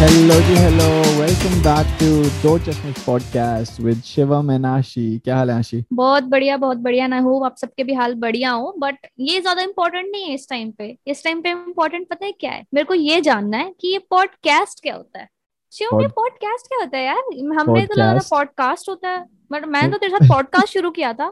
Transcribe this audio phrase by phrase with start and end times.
[0.00, 0.84] Hello ji hello
[1.20, 2.06] welcome back to
[2.42, 5.18] Do Chashme podcast with Shivam and Aashi.
[5.18, 5.84] क्या हाल है आशी?
[5.92, 9.62] बहुत बढ़िया बहुत बढ़िया। ना हो आप सबके भी हाल बढ़िया हो। बट ये ज़्यादा
[9.62, 12.64] इम्पोर्टेंट नहीं है इस टाइम पे। इस टाइम पे इम्पोर्टेंट पता है क्या है?
[12.74, 15.28] मेरे को ये जानना है कि ये पॉडकास्ट क्या होता है?
[15.72, 17.22] शिवम ये पॉडकास्ट क्या होता है यार?
[17.60, 21.28] हमने तो लगा पॉडकास्ट होता है। बट मैंने तो तेरे साथ पॉडकास्ट शुरू किया था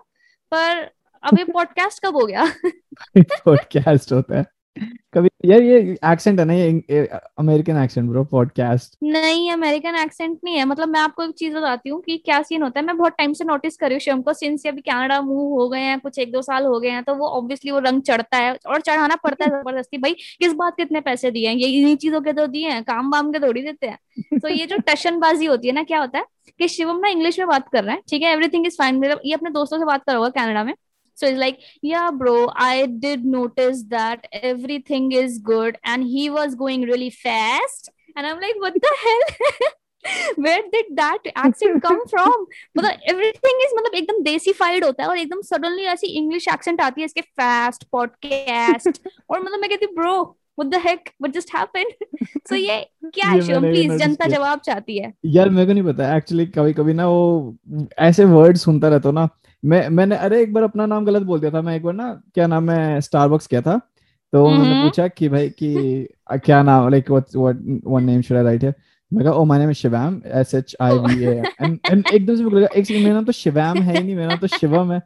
[0.53, 0.91] पर
[1.23, 2.53] अब ये पॉडकास्ट कब हो गया?
[3.19, 4.45] पॉडकास्ट होता है।
[5.15, 7.05] कभी यार ये एक्सेंट है ना ये
[7.39, 11.91] अमेरिकन एक्सेंट ब्रो पॉडकास्ट नहीं अमेरिकन एक्सेंट नहीं है। मतलब मैं आपको एक चीज़ बताती
[11.91, 14.23] हूँ कि क्या सीन होता है। मैं बहुत टाइम से नोटिस कर रही हूँ शिवम
[14.23, 17.03] को सिंस अभी कनाडा मूव हो गए हैं कुछ एक दो साल हो गए हैं
[17.05, 20.77] तो वो ऑब्वियसली वो रंग चढ़ता है और चढ़ाना पड़ता है ज़बरदस्ती। भाई किस बात
[20.77, 21.55] के इतने पैसे दिए हैं?
[21.57, 23.99] ये इन्हीं चीज़ों के तो दिए हैं काम वाम के थोड़ी देते हैं।
[24.41, 26.25] तो ये जो टशनबाजी होती है ना क्या होता है
[26.61, 28.33] कि शिवम ना इंग्लिश में बात कर रहे हैं ठीक है?
[28.33, 30.75] एवरीथिंग इज़ फाइन मतलब ये अपने दोस्तों से बात कर होगा कनाडा में।
[31.19, 35.79] So he's like, Yeah, bro, I did notice that everything is good.
[35.85, 37.91] And he was going really fast.
[38.17, 39.73] And I'm like, What the hell?
[40.37, 42.47] Where did that accent come from?
[42.79, 46.81] मतलब everything is मतलब एकदम देसी FIDE होता है और एकदम suddenly ऐसी English accent
[46.81, 50.15] आती है इसके फास्ट पॉडकास्ट और मतलब मैं कहती bro
[50.59, 51.93] what the heck what just happened
[52.49, 52.79] so ये
[53.15, 56.73] क्या है शिवम प्लीज़ जनता जवाब चाहती है यार मेरे को नहीं पता एक्चुअली कभी
[56.81, 57.57] कभी ना वो
[58.09, 59.29] ऐसे वर्ड सुनता रहता ना
[59.63, 62.13] मैं मैंने अरे एक बार अपना नाम गलत बोल दिया था मैं एक बार ना
[62.35, 63.81] क्या नाम है स्टारबक्स किया था
[64.33, 66.09] तो उन्होंने हम्म। पूछा कि भाई कि
[66.45, 68.75] क्या नाम like what what one name should I write है
[69.13, 72.37] मैं कहा ओ my name is Shivam S H I V A and and एकदम
[72.37, 74.93] से लगा एक सेकंड मेरा नाम तो शिवम है ही नहीं मेरा नाम तो शिवम
[74.93, 75.03] है।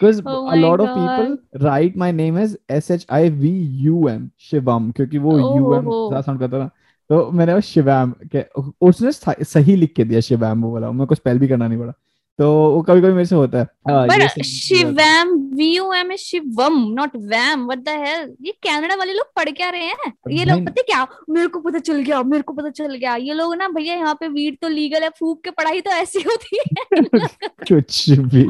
[0.00, 0.80] Because oh a lot God.
[0.82, 1.30] of people
[1.62, 3.48] write my name as S H I V
[3.84, 6.68] U M Shivam क्योंकि वो oh, U M ज़्यादा साउंड करता ना
[7.10, 8.44] तो मैंने वो शिवम के
[8.88, 9.12] उसने
[9.44, 11.92] सही लिख के दिया शिवम वो वाला मेरे को स्पेल भी करना नहीं पड़ा।
[12.38, 16.76] तो वो कभी कभी मेरे से होता है। पर Shivam V U M is Shivam
[16.92, 17.64] not vam.
[17.66, 20.12] What the hell ये कनाडा वाले लोग पढ़ क्या रहे हैं?
[20.30, 21.06] ये लोग पता क्या?
[21.30, 24.14] मेरे को पता चल गया मेरे को पता चल गया। ये लोग ना भैया यहाँ
[24.14, 27.02] पे वीड तो लीगल है फूक के पढ़ाई तो ऐसी होती है।
[27.68, 28.44] कुछ भी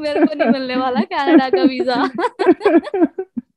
[0.00, 1.96] मेरे को नहीं मिलने वाला कनाडा का वीज़ा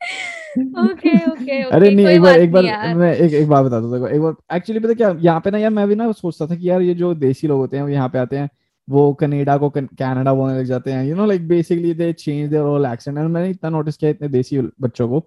[0.00, 4.20] ओके ओके अरे नहीं एक बार एक बार मैं एक एक बात बता दूँ एक
[4.20, 6.80] बार एक्चुअली पता क्या यहाँ पे ना यार मैं भी ना सोचता था कि यार
[6.80, 8.48] ये जो देसी लोग होते हैं वो यहाँ पे आते हैं
[8.88, 12.62] वो कनेडा को कनाडा बोलने लग जाते हैं you know like basically they change their
[12.62, 15.20] all accent and मैंने इतना नोटिस किया इतने देसी बच्चों को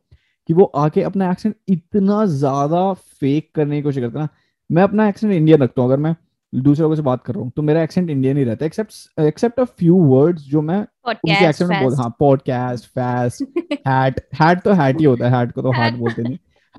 [0.50, 4.30] कि वो आके अपना एक्सेंट इतना ज़्यादा फेक करने की कोशिश करते हैं ना।
[4.70, 6.16] मैं अपना एक्सेंट इंडियन रखता हूँ अगर मैं
[6.54, 9.20] दूसरे लोगों से बात कर रहा हूँ तो मेरा एक्सेंट इंडियन ही रहता है except
[9.20, 13.44] except a few words जो मैं उनके एक्सेंट में बोल हाँ पॉडकास्ट फास्ट
[13.88, 16.38] हैट हैट तो हैट ही होता है हैट को तो हार्ट बोलते नहीं।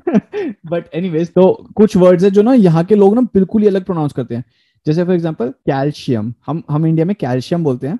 [0.66, 1.46] बट एनीवेज तो
[1.76, 4.44] कुछ वर्ड्स है जो ना यहाँ के लोग ना बिल्कुल ही अलग प्रोनाउंस करते हैं।
[4.86, 7.98] जैसे फॉर एग्ज़ाम्पल कैल्शियम हम हम इंडिया में कैल्शियम बोलते हैं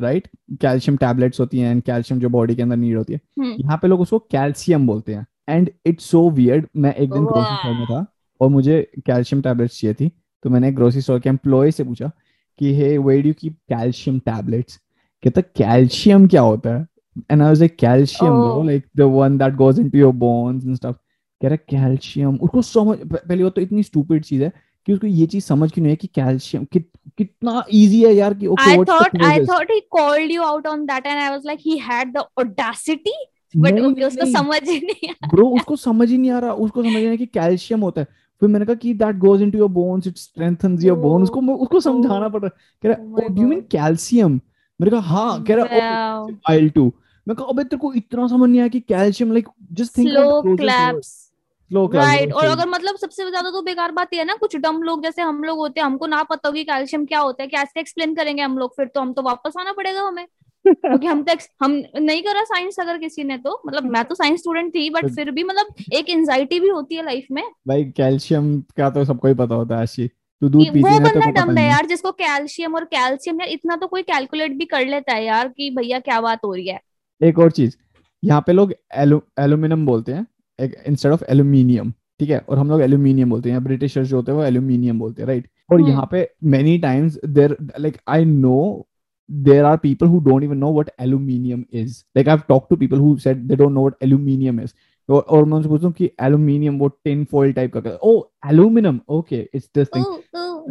[0.00, 0.28] राइट
[0.60, 3.60] कैल्शियम टैबलेट्स होती हैं कैल्शियम जो बॉडी के अंदर नीड होती है। hmm.
[3.60, 7.84] यहाँ पे लोग उसको कैल्शियम बोलते हैं एंड इट्स सो वियर्ड मैं एक दिन में
[7.86, 8.06] था
[8.40, 10.10] और मुझे कैल्शियम टैबलेट्स चाहिए थी।
[10.46, 12.10] तो मैंने ग्रोसरी स्टोर के एम्प्लॉय से पूछा
[12.58, 14.76] कि hey way do keep calcium tablets
[15.24, 16.86] कहता कैल्शियम क्या होता है?
[17.30, 20.76] And I was like calcium bro like the one that goes into your bones and
[20.76, 20.96] stuff
[21.42, 24.52] कह रहा कैल्शियम उसको समझ पहली बात तो इतनी स्टूपिड चीज़ है
[24.86, 26.80] कि उसको ये चीज़ समझ क्यों नहीं है कि कैल्शियम कि,
[27.18, 30.86] कितना इजी है यार कि okay I thought I thought he called you out on
[30.86, 33.14] that and I was like he had the audacity
[33.56, 37.18] but उसको समझ ही नहीं ब्रो उसको समझ ही नहीं आ रहा उसको समझ नहीं
[37.18, 38.06] कि कैल्शियम होता है।
[38.42, 41.80] फिर मैंने कहा कि that goes into your bones it strengthens your bone उसको उसको
[41.80, 44.32] समझाना पड़ रहा है। कह रहा डू यू मीन कैल्शियम
[44.80, 45.42] मैंने कहा हाँ.
[45.44, 46.92] कह रहा आइल टू
[47.26, 50.56] मैं कहा अबे तेरे को इतना समझ नहीं आया कि calcium like just think slow
[50.56, 51.22] claps
[51.70, 55.02] right और अगर मतलब सबसे ज़्यादा तो बेकार बात ये है ना कुछ डम लोग
[55.02, 58.14] जैसे हम लोग होते हैं हमको ना पता होगी कैल्शियम क्या होता है कैसे एक्सप्लेन
[58.14, 60.26] करेंगे हम लोग फिर तो हम तो वापस आना पड़ेगा हमें।
[60.66, 64.40] क्योंकि हम तक हम नहीं करा साइंस अगर किसी ने तो। मतलब मैं तो साइंस
[64.40, 68.60] स्टूडेंट थी बट फिर भी मतलब एक एंजाइटी भी होती है लाइफ में। भाई कैल्शियम
[68.76, 70.06] का तो सबको ही पता होता है आशी
[70.42, 73.76] तू दूध पीती वो बंदा तो डम है यार जिसको कैल्शियम और कैल्शियम यार इतना
[73.76, 76.80] तो कोई कैलकुलेट भी कर लेता है यार कि भैया क्या बात हो रही है।
[77.20, 77.76] एक और चीज़
[78.22, 80.26] यहाँ पे लोग एल्यूमिनियम बोलते हैं
[80.58, 82.38] इंस्टेड ऑफ़ एल्यूमिनियम ठीक है?
[82.38, 85.48] और हम लोग एल्यूमिनियम बोलते हैं ब्रिटिशर्स जो होते हैं वो एल्यूमिनियम बोलते हैं राइट
[85.70, 88.86] और हम्म। यहाँ पे many times there like I know
[89.28, 92.04] there are people who don't even know what aluminium is.
[92.14, 94.74] Like I've talked to people who said they don't know what aluminium is.
[95.10, 98.12] और और मैं उनसे पूछता हूँ कि एल्यूमिनियम वो टिन फॉइल टाइप का ओ
[98.50, 100.04] aluminium okay it's this thing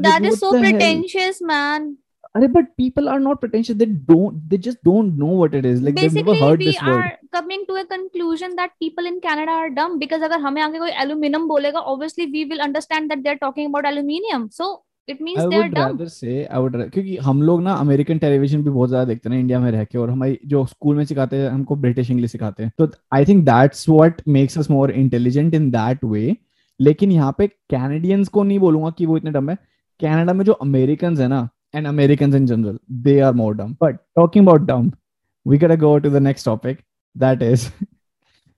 [0.06, 1.96] that is so pretentious man
[2.36, 5.82] अरे but people are not pretentious they don't they just don't know what it is
[5.84, 9.08] like Basically, they've never heard we this word are coming to a conclusion that people
[9.12, 13.14] in canada are dumb because अगर हमें आगे कोई aluminium बोलेगा obviously we will understand
[13.14, 14.70] that they're talking about aluminium so
[15.08, 18.70] it means they are dumb से I would क्योंकि हम लोग ना अमेरिकन टेलीविज़न भी
[18.70, 21.50] बहुत ज़्यादा देखते हैं इंडिया में रह के और हमारी जो स्कूल में सिखाते हैं
[21.50, 25.70] हमको ब्रिटिश इंग्लिश सिखाते हैं। तो I think that's what makes us more intelligent in
[25.72, 26.36] that way
[26.80, 29.56] लेकिन यहाँ पे कैनेडियंस को नहीं बोलूँगा कि वो इतने डम है।
[30.02, 33.96] कनाडा में जो अमेरिकन है ना and American in general they are more dumb but
[34.16, 34.92] talking about dumb
[35.46, 36.80] we can't go to the next topic
[37.16, 37.68] that is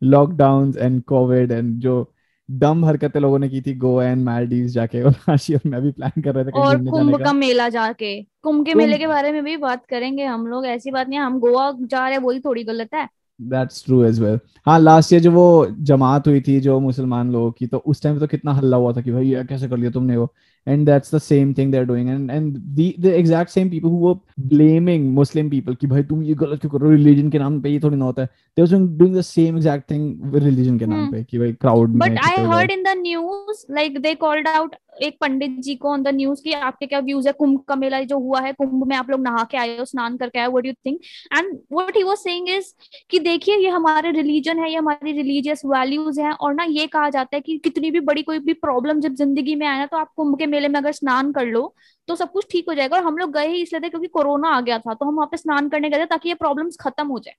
[0.02, 2.02] lockdown and covid and जो
[2.50, 5.92] डम हरकतें लोगों ने की थी गोवा एंड मालदीव जाके और काशी और मैं भी
[5.92, 9.44] प्लान कर रहे थे और कुंभ का। मेला जाके। कुंभ के मेले के बारे में
[9.44, 12.64] भी बात करेंगे हम लोग ऐसी बात नहीं हम गोवा जा रहे हैं वही थोड़ी
[12.64, 13.08] गलत है।
[13.40, 17.52] दैट्स ट्रू एज वेल हाँ लास्ट ईयर जो वो जमात हुई थी जो मुसलमान लोगों
[17.52, 19.92] की तो उस टाइम तो कितना हल्ला हुआ था कि भाई ये कैसे कर लिया
[19.92, 20.34] तुमने वो?
[20.68, 24.00] And that's the same thing they're doing and and the the exact same people who
[24.06, 24.16] were
[24.54, 27.62] blaming muslim people कि भाई तुम ये गलत क्यों कर रहे हो religion के नाम
[27.62, 30.80] पे ये थोड़ी ना होता है they were doing the same exact thing with religion
[30.80, 31.14] के नाम hmm.
[31.14, 34.76] पे कि भाई crowd में but I heard in the news like they called out
[35.04, 38.00] एक पंडित जी को ऑन द न्यूज़ की आपके क्या व्यूज़ है कुंभ का मेला
[38.02, 40.66] जो हुआ है कुंभ में आप लोग नहा के आए हो स्नान करके आए what
[40.66, 41.00] you think
[41.38, 42.74] and what he was saying is
[43.12, 47.10] कि देखिए ये हमारे रिलीजन है ये हमारी रिलीजियस वैल्यूज़ हैं और ना ये कहा
[47.10, 49.98] जाता है कि कितनी भी बड़ी कोई भी प्रॉब्लम जब ज़िंदगी में आए ना तो
[49.98, 51.74] आप कुंभ के मेले में अगर स्नान कर लो
[52.08, 54.50] तो सब कुछ ठीक हो जाएगा। और हम लोग गए ही इसलिए थे क्योंकि कोरोना
[54.50, 57.08] आ गया था तो हम वहाँ पे स्नान करने गए थे ताकि ये प्रॉब्लम्स खत्म
[57.08, 57.36] हो जाए।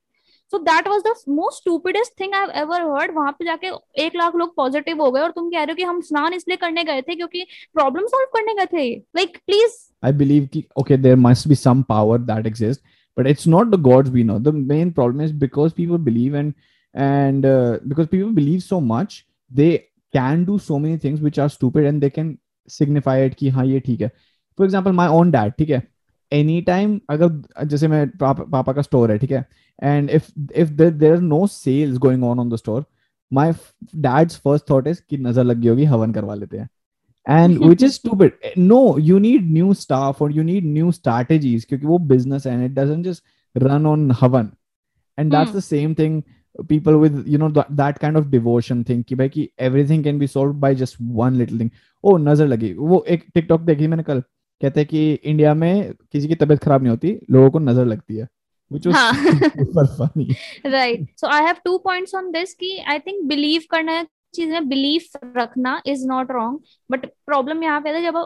[0.53, 3.71] So that was the most stupidest thing I ever heard वहाँ पे जाके
[4.05, 6.57] एक लाख लोग पॉजिटिव हो गए और तुम कह रहे हो कि हम स्नान इसलिए
[6.57, 10.97] करने गए थे क्योंकि प्रॉब्लम सॉल्व करने गए थे। लाइक प्लीज़ आई बिलीव कि okay
[10.97, 12.81] there must be some power that exist
[13.17, 14.35] but it's not the gods we know.
[14.39, 16.53] The main problem is because people believe and
[16.95, 19.17] and uh, because people believe so much
[19.61, 19.71] they
[20.17, 22.31] can do so many things which are stupid and they can
[22.69, 24.09] signify कि हाँ ये ठीक है।
[24.59, 25.83] For example my own dad ठीक है?
[26.33, 29.45] Any time अगर जैसे मैं पापा, पापा का स्टोर है ठीक है?
[29.83, 32.85] And if if there are no sales going on on the store
[33.33, 33.53] my
[33.97, 36.69] dad's first thought is कि नज़र लगी होगी हवन करवा लेते हैं।
[37.27, 41.65] And which is too bit no you need new staff और यू नीड न्यू स्ट्रैटेजीज
[41.65, 43.25] क्योंकि वो बिज़नेस है and it doesn't just
[43.55, 44.51] run on हवन।
[45.19, 46.23] And that's the same thing
[46.69, 50.19] people with you know that, that kind of devotion thing कि भाई कि everything can
[50.19, 51.71] be solved by just one little thing
[52.05, 54.21] oh नज़र लगी वो एक TikTok देखी मैंने कल
[54.61, 58.17] कहते हैं कि इंडिया में किसी की तबीयत खराब नहीं होती लोगों को नज़र लगती
[58.17, 58.29] है
[58.71, 58.97] which was
[59.53, 60.25] super funny
[60.73, 64.03] right so i have two points on this ki i think believe करना
[64.35, 66.59] चीज़ में बिलीफ रखना is not wrong
[66.91, 68.17] but problem यहाँ पे है जब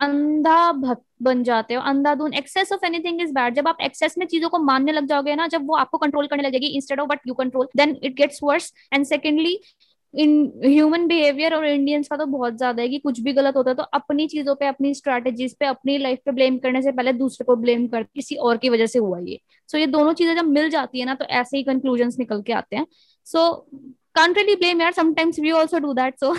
[0.00, 4.26] अंधा भक्त बन जाते हो। अंधाधुन excess of anything is bad जब आप एक्सेस में
[4.26, 7.28] चीज़ों को मानने लग जाओगे ना जब वो आपको कंट्रोल करने लगेगी instead of but
[7.28, 9.58] you control then it gets worse and secondly
[10.14, 10.30] in
[10.64, 13.76] human behaviour और इंडियंस का तो बहुत ज़्यादा है कि कुछ भी गलत होता है
[13.76, 17.44] तो अपनी चीज़ों पे अपनी स्ट्रेटेजीज पे अपनी लाइफ पे ब्लेम करने से पहले दूसरे
[17.44, 20.34] को ब्लेम कर किसी और की वजह से हुआ ये। सो so, ये दोनों चीज़ें
[20.36, 22.86] जब मिल जाती है ना तो ऐसे ही कंक्लूजन निकल के आते हैं।
[23.26, 23.50] सो
[24.14, 26.34] कांट रियली ब्लेम यार sometimes we also do that so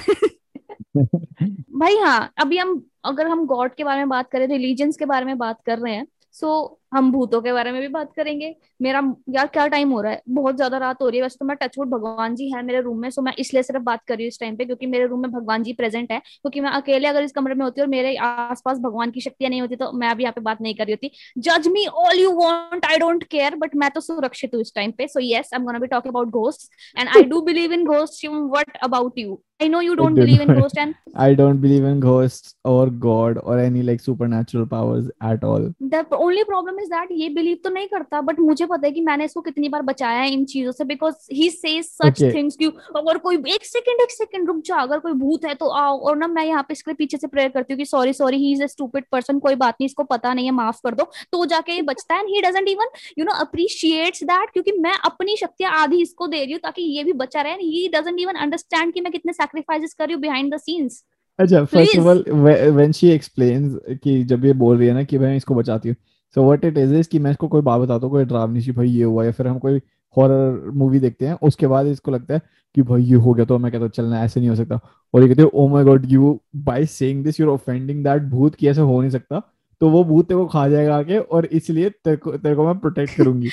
[1.80, 5.25] भाई हाँ अभी हम, अगर हम गॉड के बारे में बात करें रिलीजन्स के बारे
[5.25, 9.01] में बात कर रहे हैं सो हम भूतों के बारे में भी बात करेंगे। मेरा
[9.30, 10.22] यार क्या टाइम हो रहा है?
[10.30, 13.00] बहुत ज़्यादा रात हो रही है। वैसे तो मैं टचवुड भगवान जी है मेरे रूम
[13.01, 15.22] में सो मैं इसलिए सिर्फ़ बात कर रही हूँ इस टाइम पे क्योंकि मेरे रूम
[15.22, 18.16] में भगवान जी प्रेजेंट है। क्योंकि मैं अकेले अगर इस कमरे में होती और मेरे
[18.18, 20.94] आसपास भगवान की शक्तियाँ नहीं होती तो मैं अभी यहाँ पे बात नहीं कर रही
[20.94, 21.12] होती।
[21.42, 24.92] जज me all you want I don't care but मैं तो सुरक्षित हूँ इस टाइम
[24.98, 27.86] पे। So yes I am gonna be talking about ghost and I do believe in
[27.86, 31.62] ghost you what about you I know you don't believe in ghosts and I don't
[31.62, 35.63] believe in ghosts or God or any like supernatural powers at all.
[35.94, 39.01] The only problem is that ये believe तो नहीं करता but मुझे पता है कि
[39.01, 42.65] मैंने इसको कितनी बार बचाया है इन चीज़ों से because he says such things कि
[42.98, 46.17] अगर कोई एक सेकंड एक सेकंड रुक जा अगर कोई भूत है तो आओ और
[46.17, 48.63] ना मैं यहाँ पे इसके पीछे से प्रेयर करती हूँ कि sorry sorry he is
[48.63, 51.74] a stupid person कोई बात नहीं इसको पता नहीं है माफ़ कर दो तो जाके
[51.74, 56.01] ये बचता है he doesn't even you know appreciates that क्योंकि मैं अपनी शक्तियाँ आधी
[56.01, 59.12] इसको दे रही हूँ ताकि ये भी बचा रहे ही डजेंट इवन अंडरस्टैंड कि मैं
[59.12, 61.03] कितने सैक्रिफाइसेस कर रही हूँ बिहाइंड द सीन्स
[61.39, 62.24] अच्छा first of all
[62.72, 65.96] when she explains कि जब ये बोल रही है ना कि मैं इसको बचाती हूँ
[66.38, 68.72] so what it is is कि मैं इसको कोई बात बताता हूँ, कोई डरावनी सी
[68.72, 69.79] भाई ये हुआ, या फिर हम कोई
[70.15, 72.41] हॉरर मूवी देखते हैं, उसके बाद इसको लगता है
[72.75, 74.79] कि भाई ये हो गया तो मैं कहता हूँ, चलना, ऐसे नहीं हो सकता।
[75.13, 78.24] और ये कहते हैं ओ my god you by saying this you are offending that
[78.32, 79.41] भूत कि ऐसे हो नहीं सकता।
[79.82, 82.77] तो वो भूत तेरे को खा जाएगा आके और इसलिए तेरे को तेरे को मैं
[82.79, 83.50] प्रोटेक्ट करूँगी।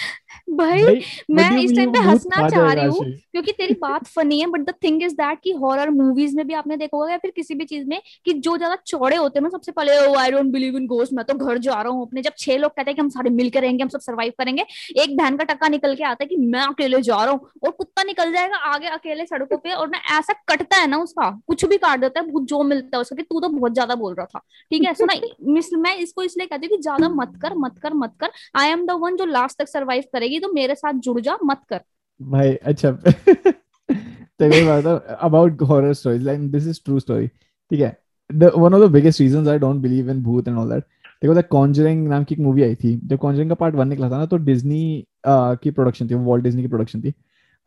[0.50, 4.47] भाई, भाई मैं इस टाइम पे हंसना चाह रही हूँ क्योंकि तेरी बात फनी है
[4.47, 7.31] but the thing is that कि हॉरर मूवीज़ में भी आपने देखा होगा या फिर
[7.37, 10.31] किसी भी चीज़ में कि जो ज़्यादा चौड़े होते हैं ना सबसे पहले ओ I
[10.31, 12.91] don't believe in ghost मैं तो घर जा रहा हूँ अपने। जब छह लोग कहते
[12.91, 14.64] हैं कि हम सारे मिलकर रहेंगे हम सब सर्वाइव करेंगे
[15.03, 17.71] एक बहन का टक्का निकल के आता है कि मैं अकेले जा रहा हूँ और
[17.71, 21.64] कुत्ता निकल जाएगा आगे अकेले सड़कों पर और ना ऐसा कटता है ना उसका कुछ
[21.64, 24.38] भी काट देता है जो मिलता है उसका तू तो बहुत ज़्यादा बोल रहा था।
[24.71, 25.14] ठीक है सुना
[25.85, 28.85] मैं इसको इसलिए कहती हूँ कि ज़्यादा मत कर मत कर मत कर। आई एम
[28.87, 31.81] द वन जो लास्ट तक सर्वाइव करेगी तो मेरे साथ जुड़ जा, मत कर।
[32.21, 32.90] भाई अच्छा।
[34.40, 34.87] तो वही बात
[35.21, 37.97] about horror stories like this is true story ठीक है?
[38.31, 40.85] The one of the biggest reasons I don't believe in भूत एंड ऑल दैट
[41.23, 44.11] देखो द कॉन्जरिंग नाम की एक मूवी आई थी, जब कॉन्जरिंग का पार्ट वन निकला
[44.11, 47.14] था ना तो डिज्नी की प्रोडक्शन थी वॉल्ट डिज्नी की प्रोडक्शन थी।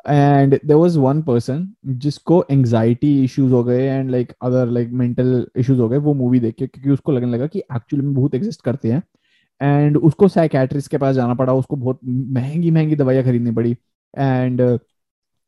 [0.05, 5.47] And there was one person जिसको एंगजाइटी इश्यूज़ हो गए and like other like mental
[5.57, 8.35] issues हो गए, वो मूवी देख के, क्योंकि उसको लगने लगा कि एक्चुअली में बहुत
[8.35, 9.01] एग्जिस्ट करते हैं।
[9.61, 13.71] एंड उसको साइकेट्रिस्ट के पास जाना पड़ा। उसको बहुत महँगी महँगी दवाइयाँ खरीदनी पड़ी।
[14.17, 14.79] एंड uh,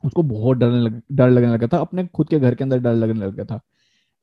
[0.06, 2.94] उसको बहुत डरने लग डर लगने लगा था। अपने खुद के घर के अंदर डर
[2.94, 3.60] लगने लगा था।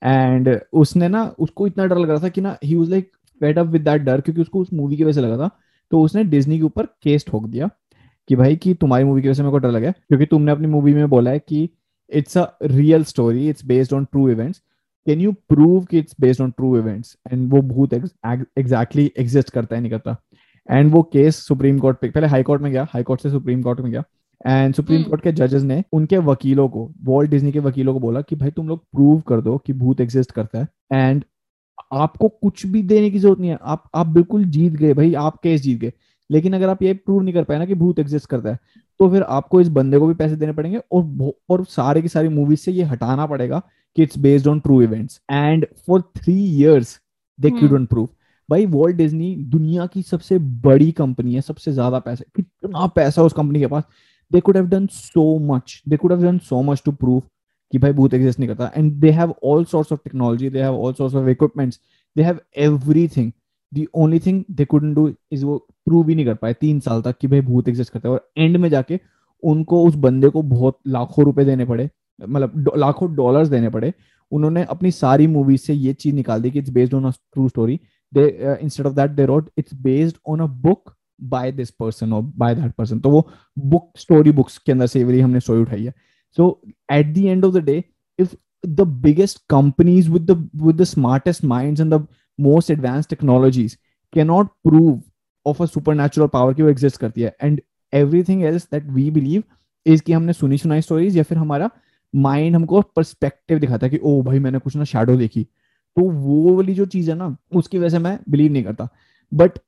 [0.02, 3.58] एंड उसने ना उसको इतना डर लग रहा था कि ना he was like fed
[3.58, 5.50] up with that डर क्योंकि उसको उस मूवी की वजह से लगा था।
[5.90, 7.70] तो उसने डिज्नी के ऊपर केस ठोक दिया
[8.28, 10.66] कि भाई कि तुम्हारी मूवी की वजह से मेरे को डर लगा क्योंकि तुमने अपनी
[10.66, 11.70] मूवी में बोला है कि
[12.10, 14.62] it's a real story it's based on true events
[15.06, 19.76] can you prove कि it's based on true events and वो बहुत एग्जैक्टली एग्जिस्ट करता
[19.76, 20.16] है नहीं करता।
[20.68, 23.62] एंड वो केस सुप्रीम कोर्ट पे पहले हाई कोर्ट में गया हाई कोर्ट से सुप्रीम
[23.62, 24.02] कोर्ट में गया।
[24.40, 28.20] एंड सुप्रीम कोर्ट के जजेस ने उनके वकीलों को वॉल्ट डिज्नी के वकीलों को बोला
[28.20, 31.24] कि भाई तुम लोग प्रूव कर दो कि भूत एग्जिस्ट करता है। एंड
[31.92, 35.36] आपको कुछ भी देने की ज़रूरत नहीं है। आप आप बिल्कुल जीत गए भाई आप
[35.42, 35.92] केस जीत गए।
[36.30, 38.58] लेकिन अगर आप ये प्रूव नहीं कर पाए ना कि भूत एग्जिस्ट करता है
[39.00, 42.28] तो फिर आपको इस बंदे को भी पैसे देने पड़ेंगे और और सारे की सारी
[42.28, 43.62] मूवीज़ से ये हटाना पड़ेगा
[43.96, 46.98] कि it's based on true events and for three years
[47.38, 48.08] they couldn't prove
[48.48, 53.32] भाई वॉल्ट डिज्नी दुनिया की सबसे बड़ी कंपनी है सबसे ज़्यादा पैसे कितना पैसा उस
[53.32, 53.82] कंपनी के पास?
[54.30, 57.22] They could have done so much they could have done so much to prove
[57.72, 60.74] कि भाई भूत एग्जिस्ट नहीं करता। And they have all sorts of technology they have
[60.76, 61.80] all sorts of equipments
[62.16, 63.32] they have everything
[63.72, 67.02] the only thing they couldn't do is वो prove ही नहीं कर पाए तीन साल
[67.02, 69.00] तक कि भाई भूत एग्जिस्ट करता है। और एंड में जाके
[69.42, 71.88] उनको उस बंदे को बहुत लाखों रुपए देने पड़े।
[72.20, 73.92] मतलब लाखों डॉलर्स देने पड़े।
[74.32, 77.48] उन्होंने अपनी सारी मूवीज़ से ये चीज़ निकाल दी कि it's based on a true
[77.48, 77.78] story
[78.12, 78.26] they
[78.62, 80.92] instead of that they wrote it's based on a book
[81.24, 85.04] by this person और बाय दैट पर्सन तो वो बुक स्टोरी बुक्स के अंदर से
[85.04, 85.94] वाली हमने स्टोरी उठाई है।
[86.38, 86.60] So
[86.92, 87.82] at the end of the day
[88.18, 88.34] if
[88.66, 92.06] the biggest companies with the with the smartest minds and the
[92.38, 93.76] most advance technologies
[94.12, 95.00] cannot prove
[95.46, 97.60] of a supernatural power की वो exist करती है। And
[97.92, 99.42] everything else that we believe
[99.86, 101.70] is कि हमने सुनी सुनाई stories या फिर हमारा
[102.14, 105.42] माइंड हमको परस्पेक्टिव दिखाता है कि ओ भाई, मैंने कुछ ना शेडो देखी।
[105.96, 108.88] तो वो वाली जो चीज़ है ना, उसकी वजह से मैं बिलीव नहीं करता।
[109.32, 109.58] But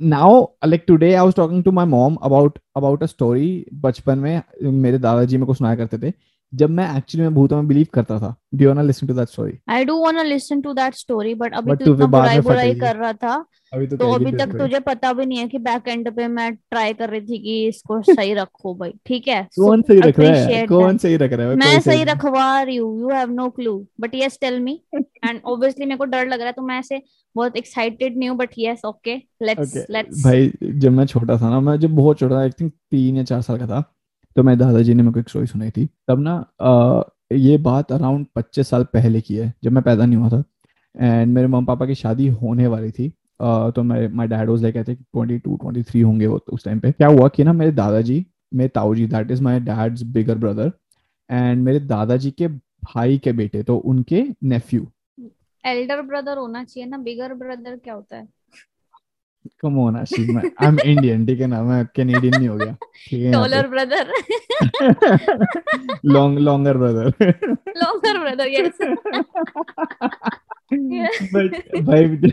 [0.00, 4.42] now like today I was talking to my mom about about a story बचपन में
[4.62, 6.12] मेरे दादाजी मेरे को सुनाया करते थे।
[6.54, 9.28] जब मैं एक्चुअली में भूतों में बिलीव करता था। Do want to listen to that
[9.28, 12.74] story I do want to listen to that story but अभी तो इतना बुराई बुराई
[12.74, 13.34] कर रहा था।
[13.72, 16.54] अभी तो, तो अभी तक तुझे पता भी नहीं है कि बैक एंड पे मैं
[16.54, 19.42] ट्राई कर रही थी कि इसको सही रखो भाई। ठीक है?
[19.58, 20.66] कौन सही रख रहा है?
[20.66, 21.56] कौन सही रख रहा है?
[21.56, 25.86] मैं सही रखवा रही हूँ। You have no clue but yes tell me and obviously
[25.86, 27.02] मेरे को डर लग रहा है तो मैं ऐसे
[27.36, 31.60] बहुत एक्साइटेड नहीं हूँ but yes okay let's let's भाई जब मैं छोटा था ना
[31.60, 33.82] मैं जब बहुत छोटा था आई थिंक तीन या चार साल का था
[34.36, 36.34] तो मैं दादाजी ने मेरे को एक स्टोरी सुनाई थी। तब ना
[37.32, 40.42] ये बात अराउंड पच्चीस साल पहले की है, जब मैं पैदा नहीं हुआ था।
[40.94, 43.08] एंड मेरे मम्मी पापा की शादी होने वाली थी।
[43.40, 46.80] तो मैं माई डैड वॉज़ लाइक कहते ट्वेंटी टू ट्वेंटी थ्री होंगे वो उस टाइम
[46.80, 48.24] पे। क्या हुआ कि ना, मेरे दादाजी,
[48.54, 50.72] मेरे ताऊ जी that is my dad's bigger brother
[51.30, 54.86] and मेरे दादाजी के भाई के बेटे तो उनके नेफ्यू
[55.64, 58.26] एल्डर ब्रदर होना चाहिए ना बिगर ब्रदर क्या होता है?
[59.62, 61.62] कम ऑन आशीष मैं आई एम इंडियन ठीक है ना?
[61.62, 62.76] मैं कैनेडियन नहीं हो गया।
[63.08, 64.12] ठीक है taller brother
[66.04, 67.06] long longer brother
[67.76, 68.78] longer brother yes
[71.34, 71.50] but
[71.84, 72.30] भाई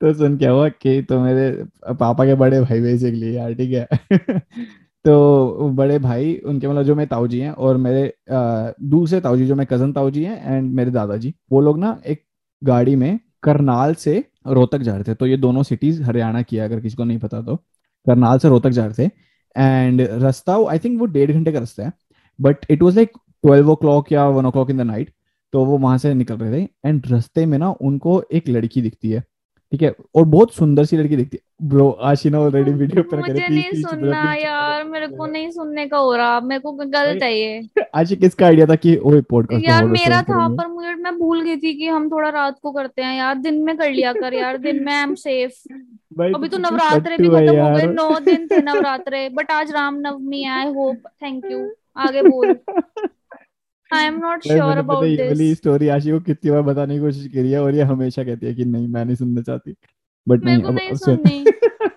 [0.00, 1.50] तो सुन क्या हुआ कि तो मेरे
[1.94, 3.86] पापा के बड़े भाई बेसिकली यार ठीक है।
[5.04, 9.46] तो बड़े भाई उनके मतलब जो मेरे ताऊ जी हैं और मेरे दूसरे ताऊ जी
[9.46, 12.22] जो मेरे कज़न ताऊ जी हैं एंड मेरे दादाजी वो लोग ना एक
[12.62, 16.64] गाड़ी में करनाल से रोहतक जा रहे थे। तो ये दोनों सिटीज़ हरियाणा की है,
[16.64, 17.56] अगर किसी को नहीं पता तो।
[18.06, 19.10] करनाल से रोहतक जा रहे थे।
[19.56, 21.92] एंड रास्ता आई थिंक वो डेढ़ घंटे का रास्ता है।
[22.38, 23.12] But it was like
[23.44, 25.12] twelve o'clock या one o'clock in the night
[25.52, 29.10] तो वो वहाँ से निकल रहे थे। एंड रस्ते में ना उनको एक लड़की दिखती
[29.10, 29.22] है।
[29.72, 29.94] ठीक है?
[30.14, 34.34] और बहुत सुंदर सी लड़की दिखती है। ब्रो आशिना ऑलरेडी वीडियो पर मुझे नहीं सुनना
[34.34, 38.46] यार मेरे को नहीं सुनने का हो रहा। मेरे को गलत है ये। आशी किसका
[38.46, 41.86] आइडिया था कि ओए पॉडकास्ट यार मेरा था पर मुझे मैं भूल गई थी कि
[41.86, 44.92] हम थोड़ा रात को करते हैं यार। दिन में कर लिया कर यार दिन में
[44.92, 45.62] आई एम सेफ़
[46.34, 50.72] अभी तो नवरात्रे भी खत्म हो गए नौ दिन थे नवरात्रे बट आज Ramnavami I
[50.72, 52.56] hope thank you आगे बोल।
[53.90, 57.26] I am not sure about this वाली स्टोरी आशी को कितनी बार बताने की कोशिश
[57.34, 59.74] करी है और ये हमेशा कहती है कि नहीं मैं नहीं सुनना चाहती।
[60.26, 61.44] बट नहीं अब नहीं सुननी।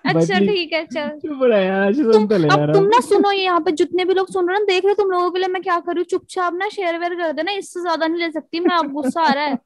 [0.06, 3.42] अच्छा ठीक है चल। चुप रहा यार सुन तो ले यार। तुम ना सुनो ये
[3.44, 5.62] यहाँ पे जितने भी लोग सुन रहे हैं देख रहे तुम लोगों के लिए मैं
[5.62, 6.04] क्या करूँ?
[6.04, 9.32] चुपचाप ना शेयर वेयर कर देना इससे ज़्यादा नहीं ले सकती मैं अब गुस्सा आ
[9.32, 9.58] रहा है।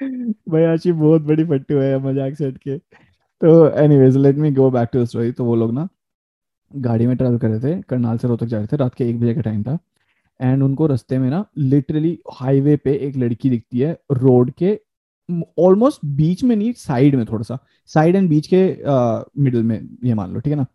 [0.50, 2.76] भाई आशी बहुत बड़ी फट्टू है मज़ाक सेट के
[3.40, 5.88] तो anyways let me go back to story तो वो लोग ना
[6.70, 9.20] गाड़ी में ट्रैवल कर रहे थे करनाल से रोहतक जा रहे थे रात के एक
[9.20, 9.78] बजे का टाइम था।
[10.40, 14.78] एंड उनको रस्ते में ना लिटरली हाईवे पे एक लड़की दिखती है रोड के
[15.58, 18.60] ऑलमोस्ट बीच में नहीं साइड में थोड़ा सा। साइड एंड बीच के
[19.42, 20.66] मिडिल में ये मान लो ठीक है ना?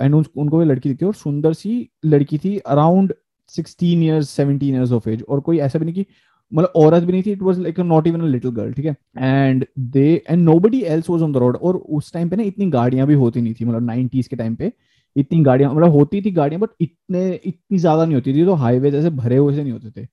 [0.00, 3.14] एंड uh, उनको भी लड़की दिखती है और सुंदर सी लड़की थी around
[3.48, 6.06] sixteen years seventeen years of age और कोई ऐसा भी नहीं कि
[6.54, 8.96] मतलब औरत भी नहीं थी it was like not even a little girl ठीक है?
[9.18, 12.70] And they and nobody else was on the road और उस टाइम पे ना इतनी
[12.70, 14.72] गाड़ियाँ भी होती नहीं थी मतलब 90s के टाइम पे।
[15.16, 18.90] इतनी गाड़ियाँ मतलब होती थी गाड़ियाँ बट इतने इतनी ज़्यादा नहीं होती थी तो हाईवे
[18.90, 20.06] जैसे भरे हुए से नहीं होते थे।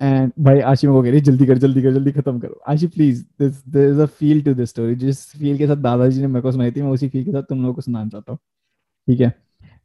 [0.00, 2.86] एंड भाई आशी मेरे को कह रही जल्दी कर जल्दी कर जल्दी खत्म करो। Ashi
[2.88, 6.26] please this there is a feel to this story जिस फील के साथ दादाजी ने
[6.26, 8.38] मेरे को सुनाई थी मैं उसी फील के साथ तुम लोगों को सुनाना चाहता हूँ।
[9.08, 9.32] ठीक है?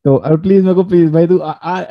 [0.06, 1.38] तो और प्लीज़ मेरे को प्लीज़ भाई तू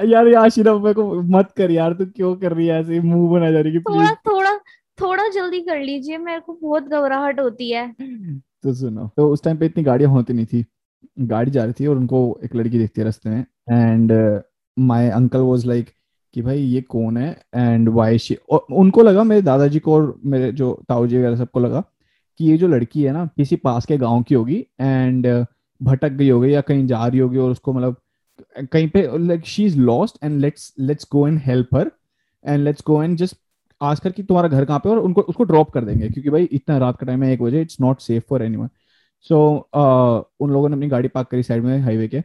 [0.09, 3.51] यार आशीरा मेरे को मत कर यार तू क्यों कर रही है ऐसे मुँह बना
[3.51, 4.57] जा रही है थोड़ा थोड़ा
[4.99, 9.57] थोड़ा जल्दी कर लीजिए मेरे को बहुत घबराहट होती है। तो सुनो तो उस टाइम
[9.57, 10.65] पे इतनी गाड़ियाँ होती नहीं थी।
[11.21, 14.13] गाड़ी जा रही थी और उनको एक लड़की देखती है रास्ते में। And
[14.79, 15.91] my uncle was like
[16.35, 17.31] कि भाई ये कौन है?
[17.55, 18.37] एंड वाई शी
[18.73, 21.83] उनको लगा, मेरे दादाजी को और मेरे जो ताऊजी वगैरह सबको लगा
[22.39, 25.47] कि ये जो लड़की है ना, किसी पास के गाँव की होगी एंड
[25.83, 27.97] भटक गई होगी या कहीं जा रही होगी और उसको मतलब
[28.73, 31.91] कहीं पे like she is lost and let's let's go and help her
[32.47, 33.37] and let's go and just
[33.83, 36.43] आज कर कि तुम्हारा घर कहाँ पे और उनको, उसको ड्रॉप कर देंगे क्योंकि भाई
[36.43, 38.69] इतना रात का टाइम है एक बजे it's not safe for anyone
[39.23, 42.17] so so, uh, उन लोगों ने अपनी गाड़ी पार्क करी साइड में हाईवे के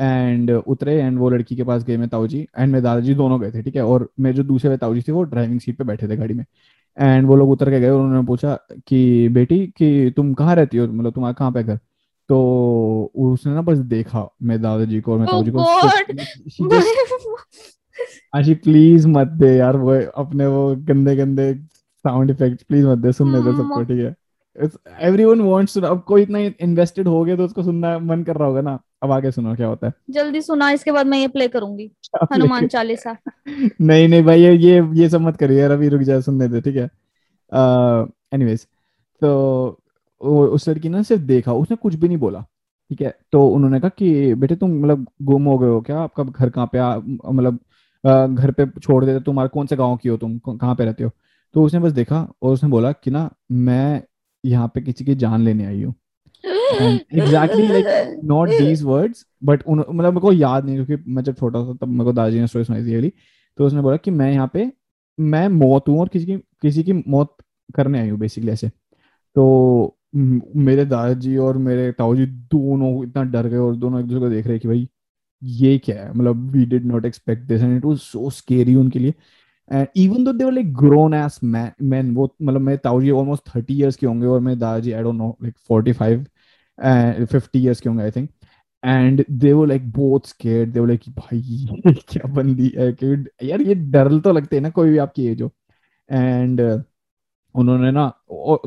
[0.00, 3.40] एंड उतरे एंड वो लड़की के पास गए मैं ताऊ जी एंड मेरे दादाजी दोनों
[3.40, 3.84] गए थे ठीक है?
[3.84, 6.44] और मेरे जो दूसरे ताऊ जी थे वो ड्राइविंग सीट पे बैठे थे गाड़ी में
[7.00, 10.76] एंड वो लोग उतर के गए और उन्होंने पूछा कि बेटी कि तुम कहाँ रहती
[10.76, 10.86] हो?
[10.86, 11.76] मतलब तुम्हारा कहाँ पे घर?
[12.28, 15.58] तो उसने ना बस देखा मेरे दादाजी को और मेरे ताऊ को
[18.34, 21.54] आशी प्लीज़ मत दे यार वो अपने वो गंदे गंदे
[21.98, 24.14] साउंड इफ़ेक्ट प्लीज़ मत दे सुनने दे सबको ठीक है?
[24.58, 28.48] एवरीवन वांट्स टू अब कोई इतना इन्वेस्टेड हो गया तो उसको सुनना मन कर रहा
[28.48, 31.48] होगा ना। अब आगे सुनो क्या होता है। जल्दी सुना इसके बाद मैं ये प्ले
[31.48, 31.90] करूँगी।
[32.32, 33.16] हनुमान चालीसा।
[33.48, 36.76] नहीं नहीं भाई ये ये सब मत करिए यार अभी रुक जाए सुनने दे ठीक
[36.76, 36.88] है।
[38.34, 38.66] एनीवेज
[39.22, 39.80] तो
[40.20, 42.40] उस लड़की ने सिर्फ़ देखा उसने कुछ भी नहीं बोला
[42.90, 45.98] ठीक है। तो उन्होंने कहा कि बेटे तुम मतलब गुम हो गए हो क्या?
[46.00, 46.80] आपका घर कहाँ पे
[47.32, 47.58] मतलब
[48.34, 50.38] घर पे छोड़ देते तुम्हारे कौन से गाँव की हो तुम?
[50.40, 51.10] कहाँ पे रहते हो?
[51.54, 54.02] तो उसने बस देखा और उसने बोला कि ना मैं
[54.44, 55.94] यहाँ पे किसी की जान लेने आई हूँ।
[56.44, 61.58] Exactly like not these words but मतलब मेरे को याद नहीं, क्योंकि मैं जब छोटा
[61.60, 63.12] था तब मेरे को दादाजी ने स्टोरी सुनाई थी अगली
[63.58, 64.70] तो उसने बोला कि मैं यहाँ पे,
[65.18, 67.34] मैं मौत हूँ और किसी की किसी की मौत
[67.74, 68.68] करने आई हूँ बेसिकली ऐसे।
[69.36, 74.20] तो मेरे दादाजी और मेरे ताऊ जी दोनों इतना डर गए और दोनों एक दूसरे
[74.20, 74.88] को देख रहे कि भाई,
[75.42, 76.10] ये क्या है?
[76.10, 79.14] मतलब we did not expect this and it was so scary उनके लिए।
[79.72, 83.42] And even though they were like grown ass man वो मतलब मेरे ताऊ जी ऑलमोस्ट
[83.56, 86.24] थर्टी ईयर्स के होंगे और मेरे दादाजी I don't know like forty five
[87.24, 88.30] fifty years के होंगे आई थिंक
[88.82, 91.66] एंड दे वो लाइक बोथ स्केर्ड दे वो लाइक भाई
[92.08, 93.06] क्या बंदी है कि
[93.50, 95.50] यार, ये डर तो लगते हैं ना कोई भी आपकी एज हो।
[96.10, 96.60] एंड
[97.54, 98.08] उन्होंने ना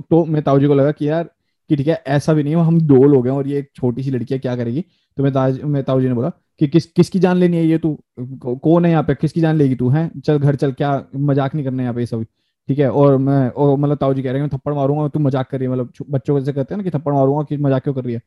[0.09, 1.23] तो मैं ताऊ जी को लगा कि यार,
[1.69, 4.03] कि ठीक है, ऐसा भी नहीं हो, हम दो लोग हैं और ये एक छोटी
[4.03, 4.83] सी लड़की है, क्या करेगी?
[5.17, 7.77] तो मैं ताज, मैं ताऊ जी ने बोला कि किस, किसकी जान लेनी है ये
[7.77, 7.97] तू?
[8.19, 9.15] कौन है यहाँ पे?
[9.15, 10.09] किसकी जान लेगी तू, है?
[10.19, 12.25] चल घर चल, क्या मज़ाक नहीं करना यहाँ पे सब
[12.69, 15.19] ठीक है, और मैं, और मतलब ताऊ जी कह रहे हैं मैं थप्पड़ मारूँगा, तू
[15.19, 17.83] मज़ाक कर रही है। मतलब बच्चों को कहते हैं ना कि थप्पड़ मारूँगा कि मज़ाक
[17.83, 18.21] क्यों कर रही है?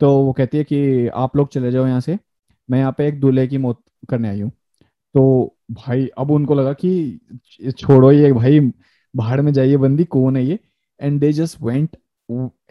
[0.00, 2.18] तो वो कहती है कि आप लोग चले जाओ यहाँ से,
[2.68, 4.50] मैं यहाँ पे एक दूल्हे की मौत करने आई हूँ।
[5.14, 8.60] तो भाई, अब उनको लगा कि छोड़ो ये, भाई
[9.14, 10.58] बाहर में जाइए बंदी, कौन है ये?
[11.00, 11.96] And they just went